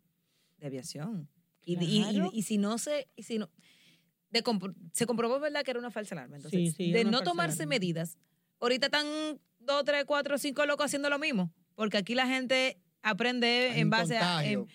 [0.59, 1.29] de aviación.
[1.65, 2.31] Y, y- y- Claro.
[2.33, 3.49] y si no se, y si no,
[4.31, 6.37] de compro- se comprobó, ¿verdad?, que era una falsa alarma.
[6.37, 7.71] Entonces, Sí, sí, era de no tomarse alarma.
[7.71, 8.19] medidas,
[8.61, 9.07] ahorita están
[9.61, 13.91] dos, tres, cuatro, cinco locos haciendo lo mismo, porque aquí la gente aprende Hay en
[13.91, 14.45] base a...
[14.45, 14.67] en-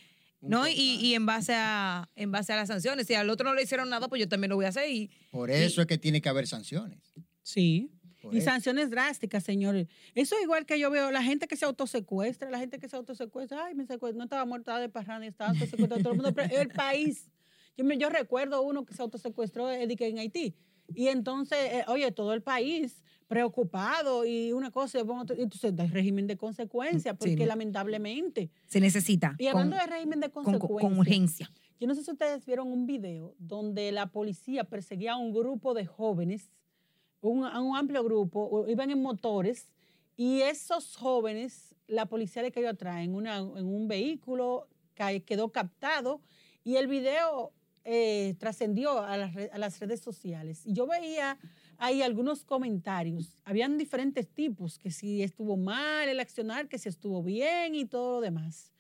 [0.41, 3.07] no, y, y en base a en base a las sanciones.
[3.07, 4.89] Si al otro no le hicieron nada, pues yo también lo voy a hacer.
[4.89, 6.99] Y Por eso es que tiene que haber sanciones.
[7.43, 7.91] Sí.
[8.21, 8.45] Por Y eso.
[8.45, 9.87] sanciones drásticas, señores.
[10.13, 12.95] Eso es igual que yo veo la gente que se autosecuestra, la gente que se
[12.97, 13.65] autosecuestra.
[13.65, 14.17] Ay, me secuestra.
[14.17, 16.33] No estaba muerta de parranda, estaba autosecuestrada todo el mundo.
[16.33, 17.29] Pero el país.
[17.77, 20.53] Yo, me, yo recuerdo uno que se autosecuestró eh, en Haití.
[20.95, 26.35] Y entonces, eh, oye, todo el país preocupado y una cosa, entonces da régimen de
[26.35, 27.45] consecuencia, Sí, porque no.
[27.45, 28.49] lamentablemente.
[28.67, 30.89] se necesita Y hablando de régimen de con, con- consecuencia.
[30.89, 31.51] con urgencia.
[31.79, 35.73] Yo no sé si ustedes vieron un video donde la policía perseguía a un grupo
[35.73, 36.51] de jóvenes,
[37.21, 39.69] un, a un amplio grupo, iban en motores,
[40.17, 44.67] y esos jóvenes, la policía le cayó atrás en, una, en un vehículo,
[45.25, 46.19] quedó captado,
[46.65, 50.63] y el video eh, trascendió a, re- a las redes sociales.
[50.65, 51.37] Yo veía
[51.77, 57.23] ahí algunos comentarios, habían diferentes tipos, que si estuvo mal el accionar, que si estuvo
[57.23, 58.73] bien y todo lo demás.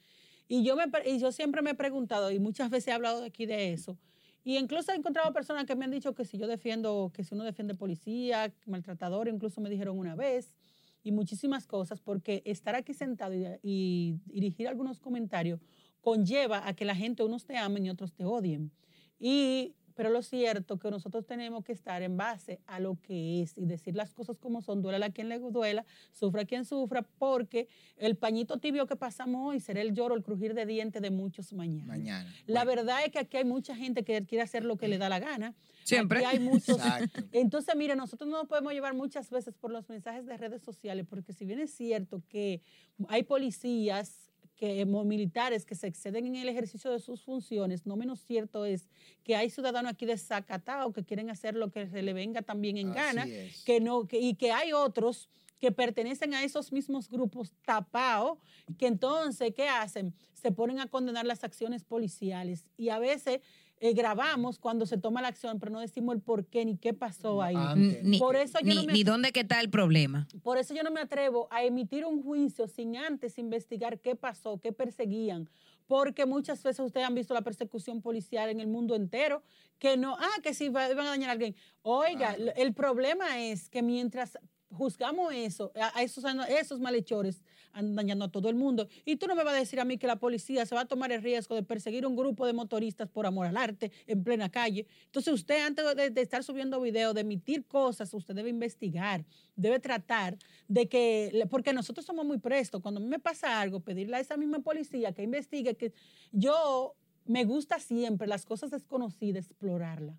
[0.47, 3.45] Y yo, me, y yo siempre me he preguntado, y muchas veces he hablado aquí
[3.45, 3.97] de eso,
[4.43, 7.35] y incluso he encontrado personas que me han dicho que si yo defiendo, que si
[7.35, 10.55] uno defiende policía, maltratador, incluso me dijeron una vez,
[11.03, 15.61] y muchísimas cosas, porque estar aquí sentado y, y dirigir algunos comentarios
[16.01, 18.71] conlleva a que la gente, unos te amen y otros te odien.
[19.19, 23.57] Y, pero lo cierto que nosotros tenemos que estar en base a lo que es
[23.57, 27.67] y decir las cosas como son, duela a quien le duela, sufra quien sufra, porque
[27.97, 31.51] el pañito tibio que pasamos hoy será el lloro, el crujir de dientes de muchos
[31.51, 31.85] mañana.
[31.85, 32.33] Mañana.
[32.45, 34.97] La Bueno, verdad es que aquí hay mucha gente que quiere hacer lo que le
[34.97, 35.53] da la gana.
[35.83, 36.19] Siempre.
[36.19, 36.77] Aquí hay muchos.
[36.77, 37.21] Exacto.
[37.33, 41.05] Entonces, mire, nosotros no nos podemos llevar muchas veces por los mensajes de redes sociales,
[41.09, 42.61] porque si bien es cierto que
[43.09, 44.28] hay policías
[44.59, 48.89] que militares que se exceden en el ejercicio de sus funciones, no menos cierto es
[49.23, 52.89] que hay ciudadanos aquí desacatados que quieren hacer lo que se le venga también en
[52.89, 53.63] Así gana, es.
[53.63, 58.37] que no, que- y que hay otros que pertenecen a esos mismos grupos tapados,
[58.77, 60.13] que entonces, ¿qué hacen?
[60.33, 63.39] Se ponen a condenar las acciones policiales y a veces
[63.81, 66.93] eh, grabamos cuando se toma la acción, pero no decimos el por qué ni qué
[66.93, 67.55] pasó ahí.
[67.57, 70.27] Ah, Ni, Por eso yo ni, no me- ni dónde que está el problema.
[70.43, 74.59] Por eso yo no me atrevo a emitir un juicio sin antes investigar qué pasó,
[74.59, 75.49] qué perseguían.
[75.87, 79.41] Porque muchas veces ustedes han visto la persecución policial en el mundo entero,
[79.79, 81.55] que no, ah, que si va- iban a dañar a alguien.
[81.81, 84.37] Oiga, el problema es que mientras
[84.71, 88.87] juzgamos eso, a, esos, esos malhechores andan dañando a todo el mundo.
[89.05, 90.85] Y tú no me vas a decir a mí que la policía se va a
[90.85, 94.49] tomar el riesgo de perseguir un grupo de motoristas por amor al arte en plena
[94.49, 94.87] calle.
[95.05, 99.79] Entonces usted antes de, de estar subiendo videos, de emitir cosas, usted debe investigar, debe
[99.79, 104.17] tratar de que, porque nosotros somos muy prestos, cuando a mí me pasa algo, pedirle
[104.17, 105.93] a esa misma policía que investigue, que
[106.31, 110.17] yo me gusta siempre las cosas desconocidas, explorarla.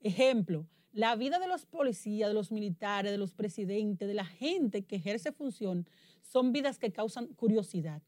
[0.00, 4.84] Ejemplo, la vida de los policías, de los militares, de los presidentes, de la gente
[4.84, 5.88] que ejerce función,
[6.22, 8.02] son vidas que causan curiosidad.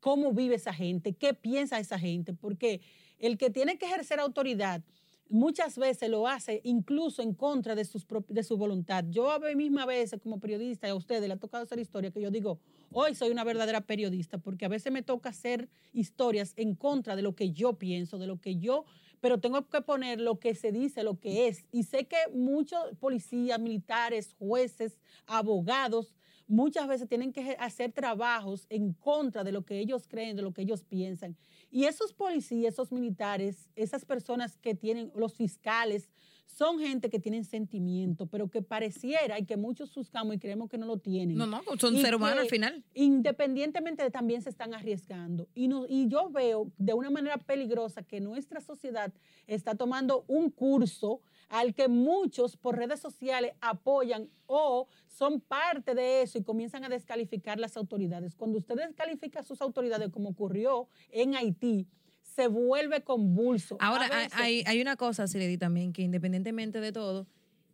[0.00, 1.14] ¿Cómo vive esa gente?
[1.14, 2.32] ¿Qué piensa esa gente?
[2.32, 2.80] Porque
[3.18, 4.82] el que tiene que ejercer autoridad
[5.28, 9.04] muchas veces lo hace incluso en contra de, sus, de su voluntad.
[9.08, 11.78] Yo a mí misma a veces como periodista y a ustedes le ha tocado hacer
[11.78, 12.58] historia que yo digo,
[12.92, 17.22] hoy soy una verdadera periodista porque a veces me toca hacer historias en contra de
[17.22, 18.84] lo que yo pienso, de lo que yo,
[19.20, 21.64] pero tengo que poner lo que se dice, lo que es.
[21.72, 26.14] Y sé que muchos policías, militares, jueces, abogados,
[26.48, 30.52] muchas veces tienen que hacer trabajos en contra de lo que ellos creen, de lo
[30.52, 31.36] que ellos piensan.
[31.70, 36.08] Y esos policías, esos militares, esas personas que tienen, los fiscales,
[36.46, 40.78] son gente que tienen sentimiento, pero que pareciera y que muchos buscamos y creemos que
[40.78, 41.36] no lo tienen.
[41.36, 42.84] No, no, son Y ser humano que al final.
[42.94, 45.46] Independientemente de también se están arriesgando.
[45.54, 49.12] Y, no- y yo veo de una manera peligrosa que nuestra sociedad
[49.46, 56.22] está tomando un curso al que muchos por redes sociales apoyan o son parte de
[56.22, 58.34] eso y comienzan a descalificar las autoridades.
[58.34, 61.86] Cuando usted descalifica a sus autoridades, como ocurrió en Haití,
[62.22, 63.76] se vuelve convulso.
[63.80, 67.26] Ahora, hay, veces- hay- hay una cosa, Siredi, también, que independientemente de todo,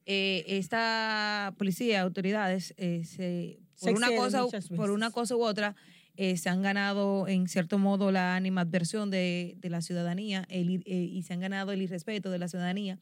[0.07, 5.15] eh, esta policía, autoridades, eh, se- Se por, una cosa, u- muchas por una veces.
[5.15, 5.75] cosa u otra,
[6.17, 10.95] eh, se han ganado, en cierto modo, la animadversión de, de la ciudadanía el eh,
[10.95, 13.01] y se han ganado el irrespeto de la ciudadanía.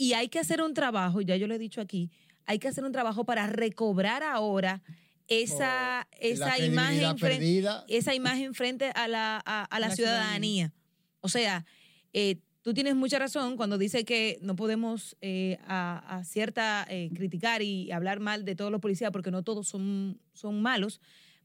[0.00, 2.10] Y hay que hacer un trabajo, ya yo lo he dicho aquí,
[2.46, 4.82] hay que hacer un trabajo para recobrar ahora
[5.28, 7.84] esa, Oh, esa imagen frente, perdida.
[7.86, 10.72] esa imagen frente a la, a, a la La ciudadanía.
[11.20, 11.66] O sea,
[12.14, 17.10] eh, tú tienes mucha razón cuando dice que no podemos eh, a, a cierta eh,
[17.14, 21.00] criticar y hablar mal de todos los policías porque no todos son, son malos.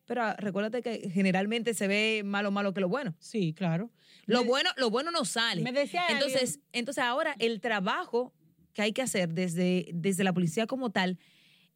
[0.05, 3.15] Pero ah, recuérdate que generalmente se ve malo malo que lo bueno.
[3.19, 3.91] Sí, claro.
[4.27, 5.61] Lo Me- bueno, lo bueno no sale.
[5.61, 8.31] Me decía Entonces, alguien- entonces ahora el trabajo
[8.75, 11.17] que hay que hacer desde, desde la policía como tal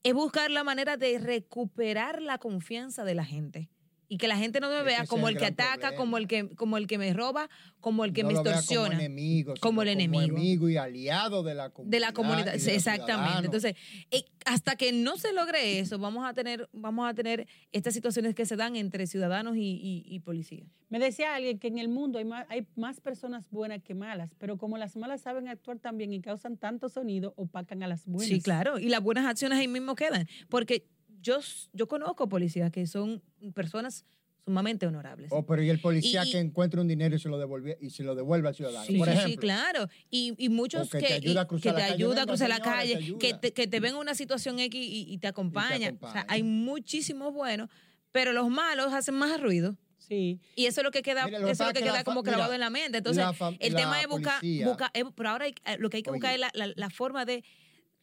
[0.03, 3.69] es buscar la manera de recuperar la confianza de la gente.
[4.11, 5.97] Y que la gente no me vea como el el que ataca, problema.
[5.97, 7.47] como el que, como el que me roba,
[7.79, 8.89] como el que no me lo vea extorsiona.
[8.89, 10.35] Como enemigo, Como el enemigo.
[10.35, 11.91] amigo y aliado de la comunidad.
[11.91, 13.45] de la comunidad, de exactamente.
[13.45, 13.75] Entonces,
[14.09, 18.33] eh, hasta que no se logre eso, vamos a tener, vamos a tener estas situaciones
[18.33, 20.65] que se dan entre ciudadanos y, y, y policía.
[20.89, 24.31] Me decía alguien que en el mundo hay más, hay más personas buenas que malas,
[24.39, 28.27] pero como las malas saben actuar también y causan tanto sonido, opacan a las buenas.
[28.27, 28.79] Sí, claro.
[28.79, 30.27] Y las buenas acciones ahí mismo quedan.
[30.49, 30.87] Porque
[31.21, 31.39] yo,
[31.73, 33.21] yo conozco policías que son
[33.53, 34.05] personas
[34.43, 35.29] sumamente honorables.
[35.31, 37.89] Oh, pero y el policía Y- que encuentra un dinero y se lo devuelve, y
[37.91, 38.85] se lo devuelve al ciudadano.
[38.85, 39.87] Sí, Por sí, ejemplo, sí, claro.
[40.09, 41.93] Y, y muchos O que que, te ayuda a cruzar que la te calle.
[42.03, 43.19] ayuda a Venga, cruzar la señora, te calle, ayuda.
[43.19, 45.93] que te, que te ven en una situación X y, y te acompaña.
[46.01, 47.69] O sea, hay muchísimos buenos,
[48.11, 49.75] pero los malos hacen más ruido.
[49.99, 50.39] Sí.
[50.55, 52.23] Y eso es lo que queda, Mira, lo que eso es lo que queda como
[52.23, 52.97] mira, en la mente.
[52.99, 56.03] Entonces, la el tema es buscar, busca- es- pero ahora hay- eh, lo que hay
[56.03, 57.43] que buscar es la, la- la forma de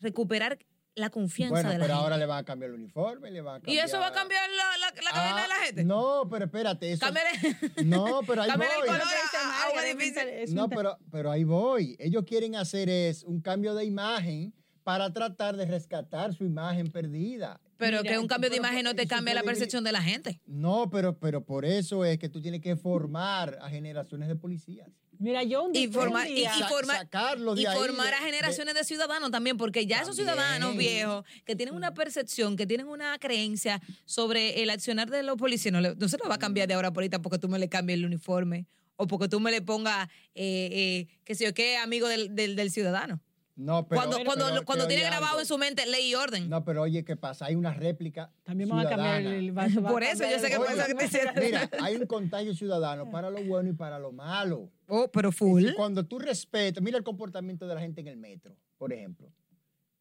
[0.01, 0.59] recuperar
[0.97, 2.03] la confianza Bueno, de la pero gente.
[2.05, 3.87] ahora le van a cambiar el uniforme, le van a y cambiar...
[3.87, 5.85] eso va a cambiar la, la, la cadena de la Ah, gente.
[5.85, 6.93] No, pero espérate.
[6.93, 7.07] Eso...
[7.07, 8.89] Cámbiale- No, pero ahí Cámbiale el voy.
[8.89, 11.97] color a- mental- es No, pero, pero ahí voy.
[11.99, 14.55] Ellos quieren hacer es un cambio de imagen
[14.85, 17.61] para tratar de rescatar su imagen perdida.
[17.77, 20.01] Pero Mira, que un cambio de imagen no te y cambia la percepción de la
[20.03, 20.41] gente.
[20.47, 24.89] No, pero, pero por eso es que tú tienes que formar a generaciones de policías.
[25.19, 28.13] Mira, yo un, Y un formar- y- día- y formar- sacarlos de Y ahí, formar
[28.15, 32.67] a generaciones de, ciudadanos también, porque ya esos ciudadanos viejos que tienen una percepción, que
[32.67, 36.69] tienen una creencia sobre el accionar de los policías, no, se lo va a cambiar
[36.69, 39.51] de ahora por ahorita porque tú me le cambies el uniforme o porque tú me
[39.51, 43.21] le pongas, eh, eh, qué sé yo, qué amigo del, del, del ciudadano.
[43.59, 45.41] No, pero, cuando cuando, pero cuando que tiene grabado algo.
[45.41, 46.47] en su mente ley y orden.
[46.51, 47.47] No, pero oye, ¿qué pasa?
[47.47, 49.83] Hay una réplica También vamos a cambiar el vaso.
[49.83, 51.35] Por eso yo sé que por eso que te hicieron.
[51.43, 54.71] Mira, hay un contagio ciudadano para lo bueno y para lo malo.
[54.89, 55.65] Oh, pero Y full.
[55.75, 59.33] Cuando tú respetas, mira el comportamiento de la gente en el metro, por ejemplo.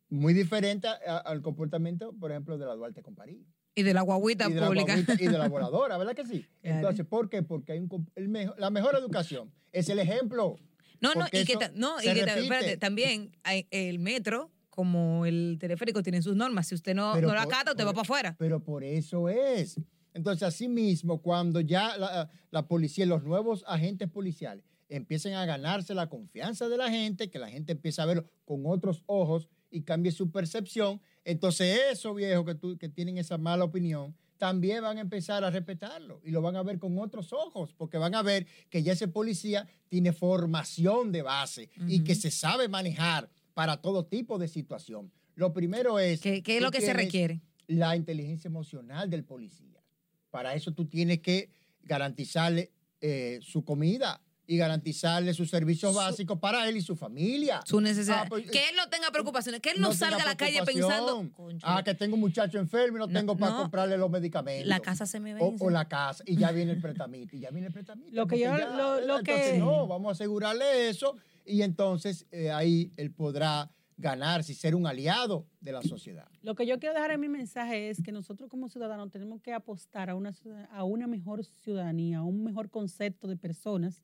[0.10, 3.40] Muy diferente a- al comportamiento, por ejemplo, de la Duarte con París.
[3.74, 4.94] Y de la guaguita Y de, la pública.
[4.94, 6.46] guaguita y de la voladora, ¿verdad que sí?
[6.62, 6.76] Claro.
[6.78, 7.42] Entonces, ¿por qué?
[7.42, 10.58] Porque hay un, com- el mejo- la mejor educación es el ejemplo.
[11.02, 13.32] No, no, y que, eso no, y que espérate, también
[13.72, 16.68] el metro, como el teleférico, tienen sus normas.
[16.68, 18.36] Si usted no, Pero no la acata, usted va para afuera.
[18.38, 19.80] Pero por eso es.
[20.14, 25.94] Entonces, así mismo, cuando ya la, la policía, los nuevos agentes policiales empiecen a ganarse
[25.94, 29.82] la confianza de la gente, que la gente empiece a verlo con otros ojos y
[29.82, 34.98] cambie su percepción, entonces esos viejos que, tú- que tienen esa mala opinión también van
[34.98, 38.22] a empezar a respetarlo y lo van a ver con otros ojos, porque van a
[38.22, 43.78] ver que ya ese policía tiene formación de base y que se sabe manejar para
[43.78, 45.12] todo tipo de situación.
[45.36, 46.22] Lo primero es...
[46.22, 47.42] ¿Qué, qué es lo que se requiere?
[47.68, 49.82] la inteligencia emocional del policía.
[50.30, 51.50] Para eso tú tienes que
[51.84, 52.72] garantizarle
[53.02, 57.62] eh, su comida y garantizarle sus servicios Su- básicos para él y su familia.
[57.66, 58.24] Su necesidad.
[58.24, 61.30] Ah, pues, que él no tenga preocupaciones, que él no, salga a la calle pensando,
[61.34, 63.62] "Concho, Ah, que tengo un muchacho enfermo y no, No, tengo para no.
[63.64, 64.68] comprarle los medicamentos.
[64.68, 65.64] la casa se me o, vence.
[65.66, 68.10] o la casa, y ya viene el pretamito, y ya viene el pretamito.
[68.14, 71.16] Lo que yo- ya- lo- lo entonces, que- no, vamos a asegurarle eso
[71.46, 76.28] y entonces eh, ahí él podrá ganarse y ser un aliado de la sociedad.
[76.42, 79.54] Lo que yo quiero dejar en mi mensaje es que nosotros como ciudadanos tenemos que
[79.54, 84.02] apostar a una, ciudad- a una mejor ciudadanía, a un mejor concepto de personas,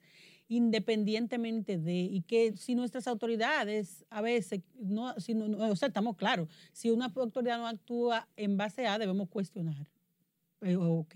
[0.52, 5.88] independientemente de, y que si nuestras autoridades a veces, no, si no- no- o sea,
[5.88, 9.88] estamos claros, si una autoridad no actúa en base a, debemos cuestionar.
[10.62, 11.16] Eh, ok,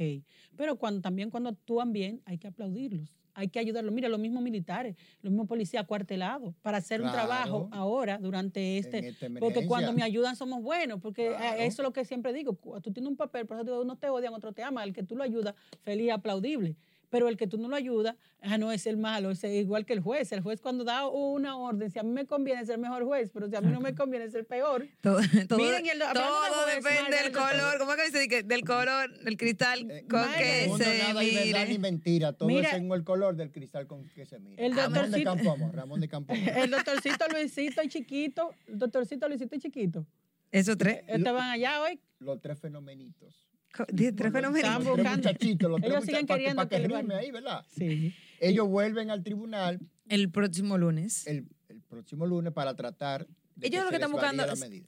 [0.55, 3.93] pero cuando, también cuando actúan bien hay que aplaudirlos, hay que ayudarlos.
[3.93, 7.27] Mira, los mismos militares, los mismos policías acuartelados para hacer un Claro.
[7.27, 11.61] trabajo ahora durante este, porque cuando me ayudan somos buenos, porque eh, Claro.
[11.61, 12.57] eso es lo que siempre digo.
[12.81, 14.87] Tú tienes un papel, por eso digo, unos te odian, otros te aman.
[14.87, 16.77] El que tú lo ayudas, feliz, aplaudible.
[17.15, 19.93] Pero el que tú no lo ayudas, ah, no es el malo, es igual que
[19.93, 20.33] el juez.
[20.33, 23.47] El juez cuando da una orden, si a mí me conviene ser mejor juez, pero
[23.47, 24.85] si a mí no me conviene ser peor.
[25.01, 26.25] Todo, todo- Miren, el- de todo
[26.65, 27.77] juez, depende del color.
[27.79, 28.27] ¿Cómo es que dice?
[28.27, 30.63] Que Del color, del cristal Eh, con Margaret.
[30.63, 31.21] que mundo se nada verdad
[31.61, 31.79] ni mire.
[31.79, 32.67] mentira, todo Mira.
[32.67, 34.61] es según el color del cristal con que se mira.
[34.61, 36.49] El Ramón de Campoamor, Ramón de Campoamor.
[36.57, 40.05] El doctorcito Luisito y chiquito, el doctorcito Luisito y chiquito.
[40.51, 41.01] Esos tres.
[41.07, 41.97] Estaban allá hoy.
[42.19, 43.47] Los tres fenomenitos.
[43.91, 44.67] Dije tres fenómenos.
[44.69, 45.29] Están buscando-
[45.69, 47.65] los tres Ellos siguen para que- queriendo para que que el rime ahí, ¿verdad?
[47.75, 48.13] Sí.
[48.39, 51.25] Ellos vuelven al tribunal El próximo lunes.
[51.27, 54.43] el, el próximo lunes para tratar de Ellos lo que están buscando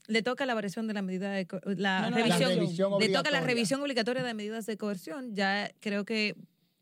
[0.08, 3.08] le toca la variación de la medida de la, No, no, revisión, La revisión le
[3.08, 3.42] toca la obligatoria.
[3.42, 5.34] revisión obligatoria de medidas de coerción.
[5.36, 6.36] Ya creo que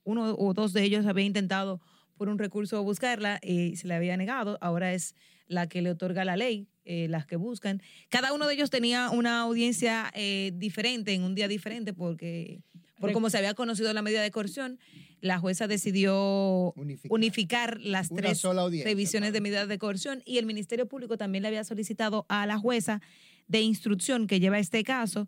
[0.03, 1.79] uno o dos de ellos había intentado
[2.17, 4.57] por un recurso buscarla y se le había negado.
[4.61, 5.15] Ahora es
[5.47, 7.81] la que le otorga la ley, eh, las que buscan.
[8.09, 12.61] Cada uno de ellos tenía una audiencia eh, diferente en un día diferente porque
[12.99, 14.79] por como se había conocido la medida de coerción,
[15.21, 17.11] la jueza decidió Unificar.
[17.11, 18.43] unificar las Una tres
[18.83, 22.57] revisiones de medidas de coerción y el Ministerio Público también le había solicitado a la
[22.57, 23.01] jueza
[23.47, 25.27] de instrucción que lleva este caso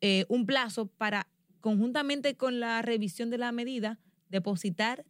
[0.00, 1.26] eh, un plazo para,
[1.60, 5.04] conjuntamente con la revisión de la medida, depositar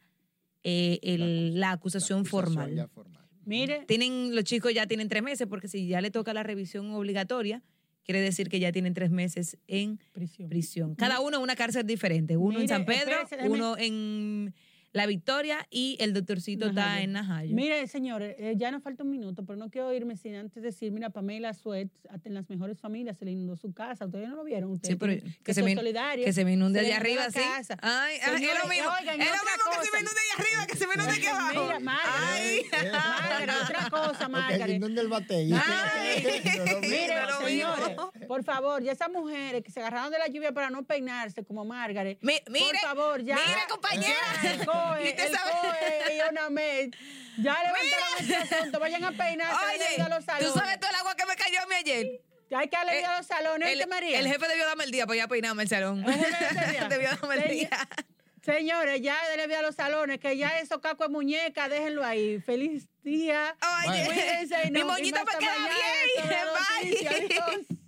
[0.68, 2.74] eh, el- la, acusación La acusación formal.
[2.74, 3.24] ya formal.
[3.44, 6.90] Mire, Tienen, los chicos ya tienen tres meses, porque si ya le toca la revisión
[6.90, 7.62] obligatoria,
[8.04, 10.48] quiere decir que ya tienen tres meses en prisión.
[10.48, 10.94] prisión.
[10.96, 12.36] Cada uno en una cárcel diferente.
[12.36, 14.52] Uno en San Pedro, espérese, uno en
[14.96, 17.54] La Victoria y el doctorcito está en Najayo.
[17.54, 20.90] Mire, señores, eh, ya nos falta un minuto, pero no quiero irme sin antes decir,
[20.90, 24.06] mira, Pamela Suet, hasta en las mejores familias se le inundó su casa.
[24.06, 24.70] ¿Ustedes no lo vieron?
[24.70, 26.24] Ustedes Sí, pero tienen que se son me- solidarios.
[26.24, 27.38] que se me inunde allá arriba, sí.
[27.40, 27.76] casa.
[27.82, 28.88] Ay, ay, es lo mismo.
[29.00, 29.90] oigan, es lo otra mismo que se cosa.
[29.92, 31.62] me inunde allá arriba, que se me inunde aquí abajo.
[31.66, 32.16] Mira, Margaret.
[32.32, 32.62] Ay.
[32.92, 34.82] Margaret, otra cosa, Margaret.
[34.82, 35.52] el del batey.
[35.52, 35.62] Ay.
[36.56, 36.88] No lo vi.
[36.88, 37.14] Mire,
[37.46, 38.12] señores, mismo.
[38.26, 41.64] por favor, ya esas mujeres que se agarraron de la lluvia para no peinarse como
[41.64, 43.34] Margaret, Mi- mire, por favor, ya.
[43.36, 44.14] mire, compañera.
[44.42, 46.88] ya el COE, el COE y una mes,
[47.38, 50.52] ya levantaron este asunto, vayan a peinarse, Oye, a los salones.
[50.52, 52.20] tú sabes todo el agua que me cayó a mí ayer.
[52.56, 54.18] Hay que darle Eh, a los salones, El, ¿oíste, María?
[54.20, 56.04] el jefe debió darme el día para ir a peinarme el salón.
[56.08, 57.88] El debió- darme el día.
[58.44, 62.38] Señores, ya le a los salones, que ya esos cacos de muñeca, déjenlo ahí.
[62.40, 63.56] Feliz día.
[63.88, 65.56] Oye, Cuídense y mi moñito vemos me queda
[66.94, 67.66] bien.
[67.68, 67.76] Bye.